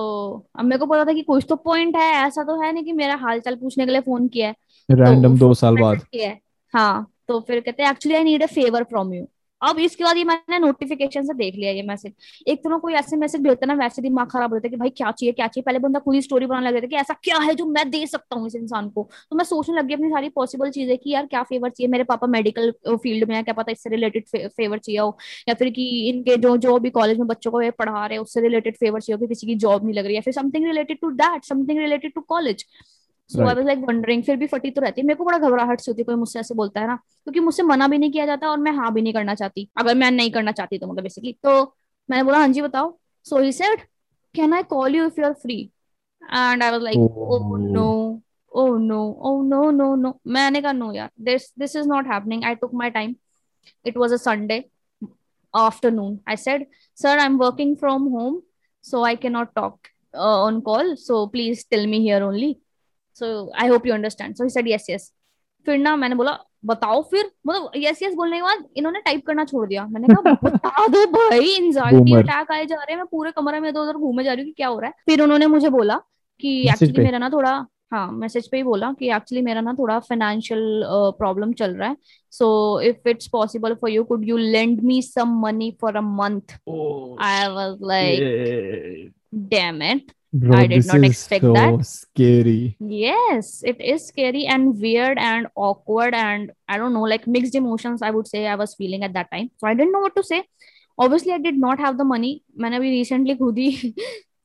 [0.58, 2.92] अब मेरे को पता था कि कुछ तो पॉइंट है ऐसा तो है नहीं कि
[2.92, 4.54] मेरा हाल चाल पूछने के लिए फ़ोन किया है।
[4.88, 6.40] रैंडम तो दो साल बाद। किया है।
[6.74, 9.26] हाँ। तो फिर कहते हैं actually I need a favour from you
[9.62, 12.12] अब इसके बाद ये मैंने नोटिफिकेशन से देख लिया ये मैसेज
[12.48, 14.90] एक तो ना कोई ऐसे मैसेज भेजता ना, वैसे दिमाग खराब होता है कि भाई
[14.90, 17.38] क्या चाहिए क्या चाहिए। पहले बंदा खुद ही स्टोरी बनाने लग था कि ऐसा क्या
[17.38, 20.28] है जो मैं दे सकता हूँ इस इंसान को। तो मैं सोचने लगी अपनी सारी
[20.30, 21.88] पॉसिबल चीज़ें कि यार क्या फेवर चाहिए?
[21.88, 25.16] मेरे पापा मेडिकल फ़ील्ड में है, क्या पता इससे रिलेटेड फेवर चाहिए हो।
[25.48, 28.40] या फिर कि इनके जो जो भी कॉलेज में बच्चों को पढ़ा रहे हैं, उससे
[28.40, 31.00] रिलेटेड फेवर चाहिए हो कि किसी की जॉब नहीं लग रही। है फिर something related
[31.00, 32.64] to that something related to college
[33.30, 35.80] so I was like wondering फिर भी फटी तो रहती है। मेरे को बड़ा घबराहट
[35.80, 38.26] सी होती है कोई मुझसे ऐसे बोलता है ना क्योंकि मुझसे मना भी नहीं किया
[38.26, 41.02] जाता और मैं हाँ भी नहीं करना चाहती। अगर मैं नहीं करना चाहती तो मतलब
[41.02, 41.62] बेसिकली तो
[42.08, 42.96] मैंने बोला हाँ जी बताओ।
[43.26, 43.80] So he said
[44.34, 45.60] can I call you if you are free
[46.22, 47.90] and I was like oh no
[48.52, 52.44] oh no oh no no no मैंने कहा नो यार this this is not happening
[52.44, 53.14] I took my time
[53.88, 54.56] it was a sunday
[55.54, 56.16] afternoon.
[56.32, 56.64] I said
[56.98, 58.34] sir i'm working from home
[58.84, 60.90] so i cannot talk uh, on call.
[60.96, 62.50] So please tell me here only.
[63.14, 65.12] So I hope you understand so he said yes yes
[65.66, 67.30] फिर ना मैंने बोला बताओ फिर.
[67.46, 71.06] मतलब yes yes बोलने के बाद इन्होंने टाइप करना छोड़ दिया। मैंने कहा बता दो
[71.06, 74.32] भाई एंजाइटी अटैक आए जा रहे हैं। मैं पूरे कमरे में इधर उधर घूमे जा
[74.32, 74.94] रही हूँ कि क्या हो रहा है?
[75.06, 75.96] फिर उन्होंने मुझे बोला
[76.40, 79.98] कि एक्चुअली मेरा ना थोड़ा हाँ मैसेज पे ही बोला कि एक्चुअली मेरा ना थोड़ा
[79.98, 80.84] फाइनेंशियल
[81.18, 81.96] प्रॉब्लम uh, चल रहा है।
[82.30, 86.54] So if it's possible for you could you lend me some money for a month
[87.20, 91.85] I was like damn it Bro, I did this not is expect so that.
[91.85, 92.77] scary.
[92.79, 98.03] Yes, it is scary and weird and awkward and I don't know, like mixed emotions.
[98.03, 100.23] I would say I was feeling at that time, so I didn't know what to
[100.23, 100.43] say.
[100.99, 102.43] Obviously, I did not have the money.
[102.59, 103.93] मैंने अभी recently खुद ही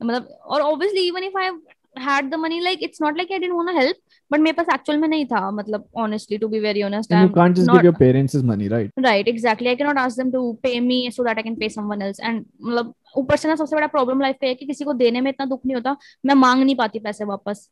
[0.03, 1.51] मतलब और obviously even if I
[1.97, 3.97] had the money, like it's not like I didn't want to help,
[4.29, 7.11] but मेरे पास actual में नहीं था मतलब honestly to be very honest.
[7.11, 8.89] And you I'm can't just not, give your parents his money, right?
[8.97, 9.69] Right, exactly.
[9.69, 12.19] I cannot ask them to pay me so that I can pay someone else.
[12.19, 15.20] And मतलब ऊपर से ना सबसे बड़ा problem life का है कि किसी को देने
[15.20, 15.96] में इतना दुख नहीं होता।
[16.26, 17.68] मैं मांग नहीं पाती पैसे वापस।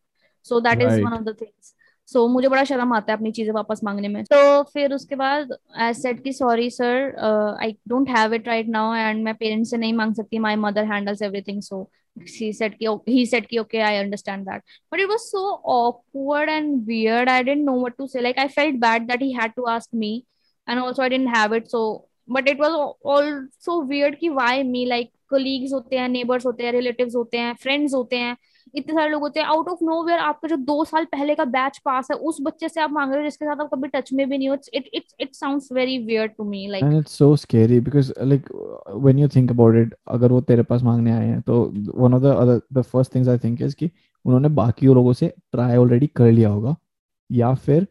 [0.47, 1.75] So that is one of the things
[2.09, 5.57] so मुझे बड़ा शर्म आता है अपनी चीज़ें वापस मांगने में। तो फिर उसके बाद
[5.97, 9.93] सेट की sorry sir I don't have it right now and मैं पेरेंट्स से नहीं
[9.95, 14.63] मांग सकती। My mother handles everything so he said की okay I understand that
[14.93, 18.49] but it was so awkward and weird I didn't know what to say like I
[18.49, 20.13] felt bad that he had to ask me
[20.69, 21.83] and also I didn't have it so
[22.31, 26.73] but it was also weird की why me like colleagues होते हैं, neighbors होते हैं,
[26.73, 28.37] relatives होते हैं, friends होते हैं,
[28.75, 31.45] इतने सारे लोग होते हैं। आउट ऑफ़ नो वेयर आपका जो दो साल पहले का
[31.47, 34.13] बैच पास है, उस बच्चे से आप मांग रहे हो, जिसके साथ आप कभी टच
[34.13, 37.19] में भी नहीं हो it it it sounds very weird to me like and it's
[37.19, 38.49] so scary because like
[38.95, 41.63] when you think about it अगर वो तेरे पास मांगने आए हैं तो
[41.95, 43.91] one of the other the first things I think is कि
[44.25, 46.77] उन्होंने बाकी लोगों से ट्राई ऑलरेडी कर लिया होगा,
[47.31, 47.87] या फिर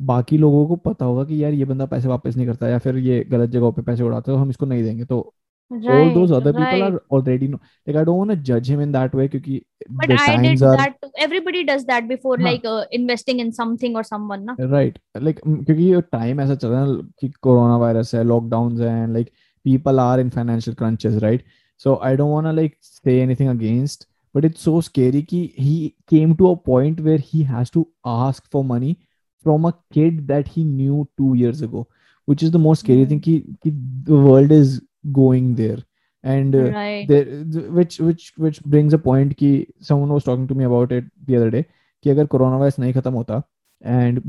[0.00, 2.96] बाकी लोगों को पता होगा कि यार ये बंदा पैसे वापस नहीं करता, या फिर
[2.98, 5.34] ये गलत जगहों पे पैसे उड़ाते हैं तो हम इसको नहीं देंगे। तो
[5.70, 6.72] Right, all those other right.
[6.72, 7.60] people are already know.
[7.86, 9.60] Like I don't want to judge him in that way, because
[9.90, 10.76] but the I did are...
[10.76, 11.00] that.
[11.02, 11.10] Too.
[11.18, 14.54] Everybody does that before, like uh, investing in something or someone, na?
[14.58, 14.98] Right.
[15.14, 17.02] Like mm, because your time as a channel,
[17.42, 19.30] coronavirus, hai, lockdowns, and like
[19.62, 21.44] people are in financial crunches, right?
[21.76, 25.10] So I don't want to like say anything against, but it's so scary.
[25.10, 29.00] that he came to a point where he has to ask for money
[29.42, 31.86] from a kid that he knew two years ago,
[32.24, 33.18] which is the most scary mm-hmm.
[33.18, 33.58] thing.
[33.62, 35.78] That the world is going there.
[36.24, 37.08] And uh, right.
[37.08, 37.24] there
[37.78, 41.36] which which which brings a point कि someone was talking to me about it the
[41.36, 41.64] other day
[42.02, 43.42] कि अगर corona virus नहीं खत्म होता
[43.86, 44.22] and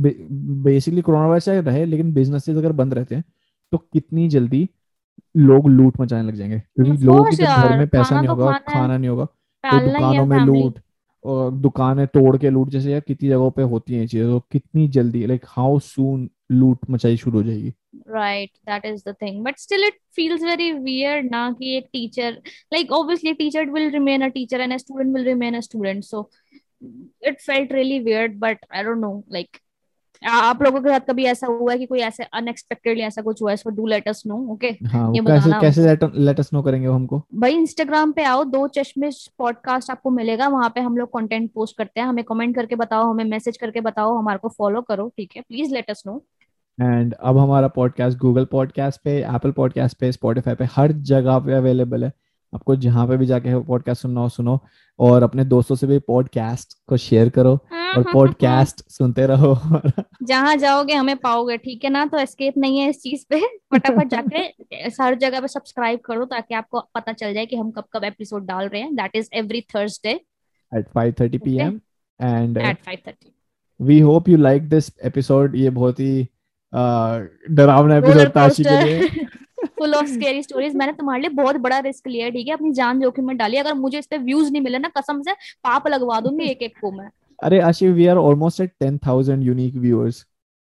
[0.63, 3.23] basically corona virus रहे लेकिन businesses अगर बंद रहते हैं
[3.71, 4.69] तो कितनी जल्दी
[5.37, 6.59] लोग लूट मचाने लग जाएँगे?
[6.59, 9.25] क्योंकि लोगों के घर में पैसा नहीं तो होगा खाना नहीं होगा
[9.71, 10.79] तो दुकानों में लूट
[11.25, 15.25] दुकानें तोड़ के लूट, जैसे यार कितनी जगहों पे होती हैं चीज़ें तो कितनी जल्दी
[15.27, 17.73] लाइक हाउ सून लूट मचाई शुरू हो जाएगी?
[18.09, 22.31] Right that is the thing but still it feels very weird ना कि एक teacher
[22.73, 26.29] like obviously teacher will remain a teacher and a student will remain a student so
[27.27, 29.57] it felt really weird but I don't know like
[30.23, 33.51] आप लोगों के साथ कभी ऐसा हुआ है कि कोई ऐसे अनएक्सपेक्टेडली ऐसा कुछ हुआ
[33.51, 33.57] है?
[33.57, 37.21] So do let us know okay ये कैसे कैसे लेट अस नो करेंगे वो हमको?
[37.35, 39.09] भाई इंस्टाग्राम पे आओ दो चश्मे
[39.39, 43.09] पॉडकास्ट आपको मिलेगा वहाँ पे हम लोग कंटेंट पोस्ट करते हैं। हमें कमेंट करके बताओ
[43.11, 45.41] हमें मैसेज करके बताओ हमारे को फॉलो करो ठीक है?
[45.41, 46.21] Please let us know
[46.77, 51.53] and अब हमारा पॉडकास्ट गूगल पॉडकास्ट पे एप्पल पॉडकास्ट पे स्पॉटिफाई पे हर जगह पे
[51.53, 52.11] अवेलेबल है।
[52.55, 54.59] आपको जहाँ पे भी जाके पॉडकास्ट सुनना हो सुनो।
[54.99, 57.51] और अपने दोस्तों से भी पॉडकास्ट को शेयर करो
[57.97, 59.81] और पॉडकास्ट सुनते रहो।
[60.23, 62.05] जहाँ जाओगे हमें पाओगे ठीक है ना?
[62.05, 63.39] तो एस्केप नहीं है इस चीज़ पे।
[63.73, 64.37] फटाफट जाके
[65.03, 68.45] हर जगह पे सब्सक्राइब करो ताकि आपको पता चल जाए कि हम कब कब एपिसोड
[68.45, 70.21] डाल रहे हैं। That is every Thursday
[70.77, 71.73] at 5:30 p.m.
[72.23, 73.35] and uh, at five thirty
[73.81, 75.55] we hope you like this episode.
[75.55, 76.23] ये बहुत ही
[76.75, 79.25] uh, डरावना एपिसोड था के लिए।
[79.79, 82.53] फुल ऑफ़ स्केरी स्टोरीज मैंने तुम्हारे लिए बहुत बड़ा रिस्क लिया है ठीक है?
[82.53, 85.31] अपनी जान जोखिम में डाली अगर मुझे इस पे व्यूज़ नहीं मिले ना कसम से
[85.33, 87.09] पाप लगवा दूँगी एक एक को मैं।
[87.43, 90.25] अरे Ashi we are almost at ten thousand unique viewers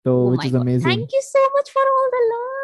[0.04, 2.58] तो which is amazing thank you so much for all the love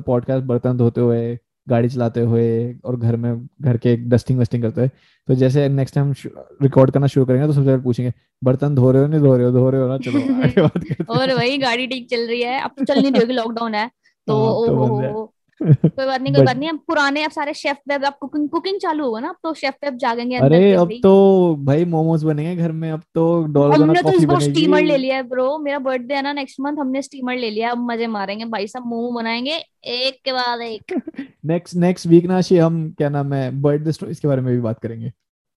[0.00, 1.38] podcast बर्तन धोते हुए
[1.68, 4.90] गाड़ी चलाते हुए और घर में घर के डस्टिंग वस्टिंग करते हुए।
[5.28, 6.14] तो जैसे नेक्स्ट टाइम
[6.62, 8.12] रिकॉर्ड करना शुरू करेंगे तो सबसे पहले पूछेंगे
[8.44, 9.52] बर्तन धो रहे हो नहीं धो रहे हो?
[9.52, 9.98] धो रहे हो ना?
[9.98, 13.12] चलो आगे बात करते और वही गाड़ी ठीक चल रही है। अब तो चल नहीं
[13.12, 13.90] रही लॉकडाउन है।
[14.26, 17.76] तो तो, तो ओ, कोई बात नहीं कोई बात नहीं अब पुराने अब सारे शेफ
[17.88, 20.92] वेब अब कुकिंग कुकिंग चालू होगा ना अब तो शेफ वेब जागेंगे अंदर अरे अब।
[21.02, 24.82] तो भाई मोमोज बनेंगे घर में अब तो डॉलर हमने तो इस बार बनेगी। स्टीमर
[24.82, 27.86] ले लिया है ब्रो मेरा बर्थडे है ना नेक्स्ट मंथ हमने स्टीमर ले लिया अब
[27.90, 29.62] मज़े मारेंगे। भाई साहब मोमो बनाएँगे
[29.96, 31.00] एक के बाद एक।
[31.44, 34.60] नेक्स्ट नेक्स्ट वीक ना शी हम क्या नाम है बर्थडे स्टोरीज के बारे में भी
[34.60, 35.12] बात करेंगे।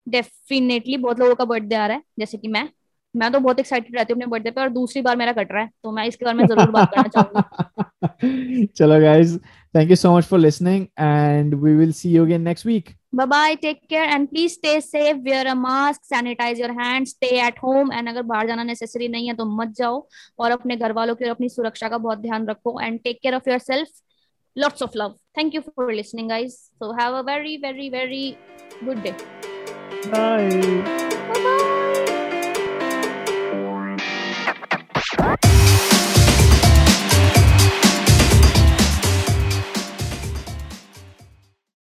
[0.08, 2.68] डेफिनेटली बहुत लोगों का बर्थडे आ रहा है जैसे कि मैं।
[3.16, 5.62] मैं तो बहुत एक्साइटेड रहती हूँ अपने बर्थडे पे और दूसरी बार मेरा कट रहा
[5.64, 9.38] है तो मैं इसके बारे में ज़रूर बात करना चाहूँगी। चलो guys
[9.76, 12.92] Thank you so much for listening, and we will see you again next week.
[13.12, 13.56] Bye bye.
[13.64, 15.18] Take care, and please stay safe.
[15.26, 17.92] Wear a mask, sanitize your hands, stay at home.
[17.92, 19.98] And अगर बाहर जाना necessary नहीं है तो मत जाओ
[20.40, 23.36] और अपने घर वालों की और अपनी सुरक्षा का बहुत ध्यान रखो and take care
[23.36, 23.90] of yourself
[24.56, 28.36] lots of love thank you for listening guys so have a very very very
[28.84, 29.16] good day
[30.08, 30.50] bye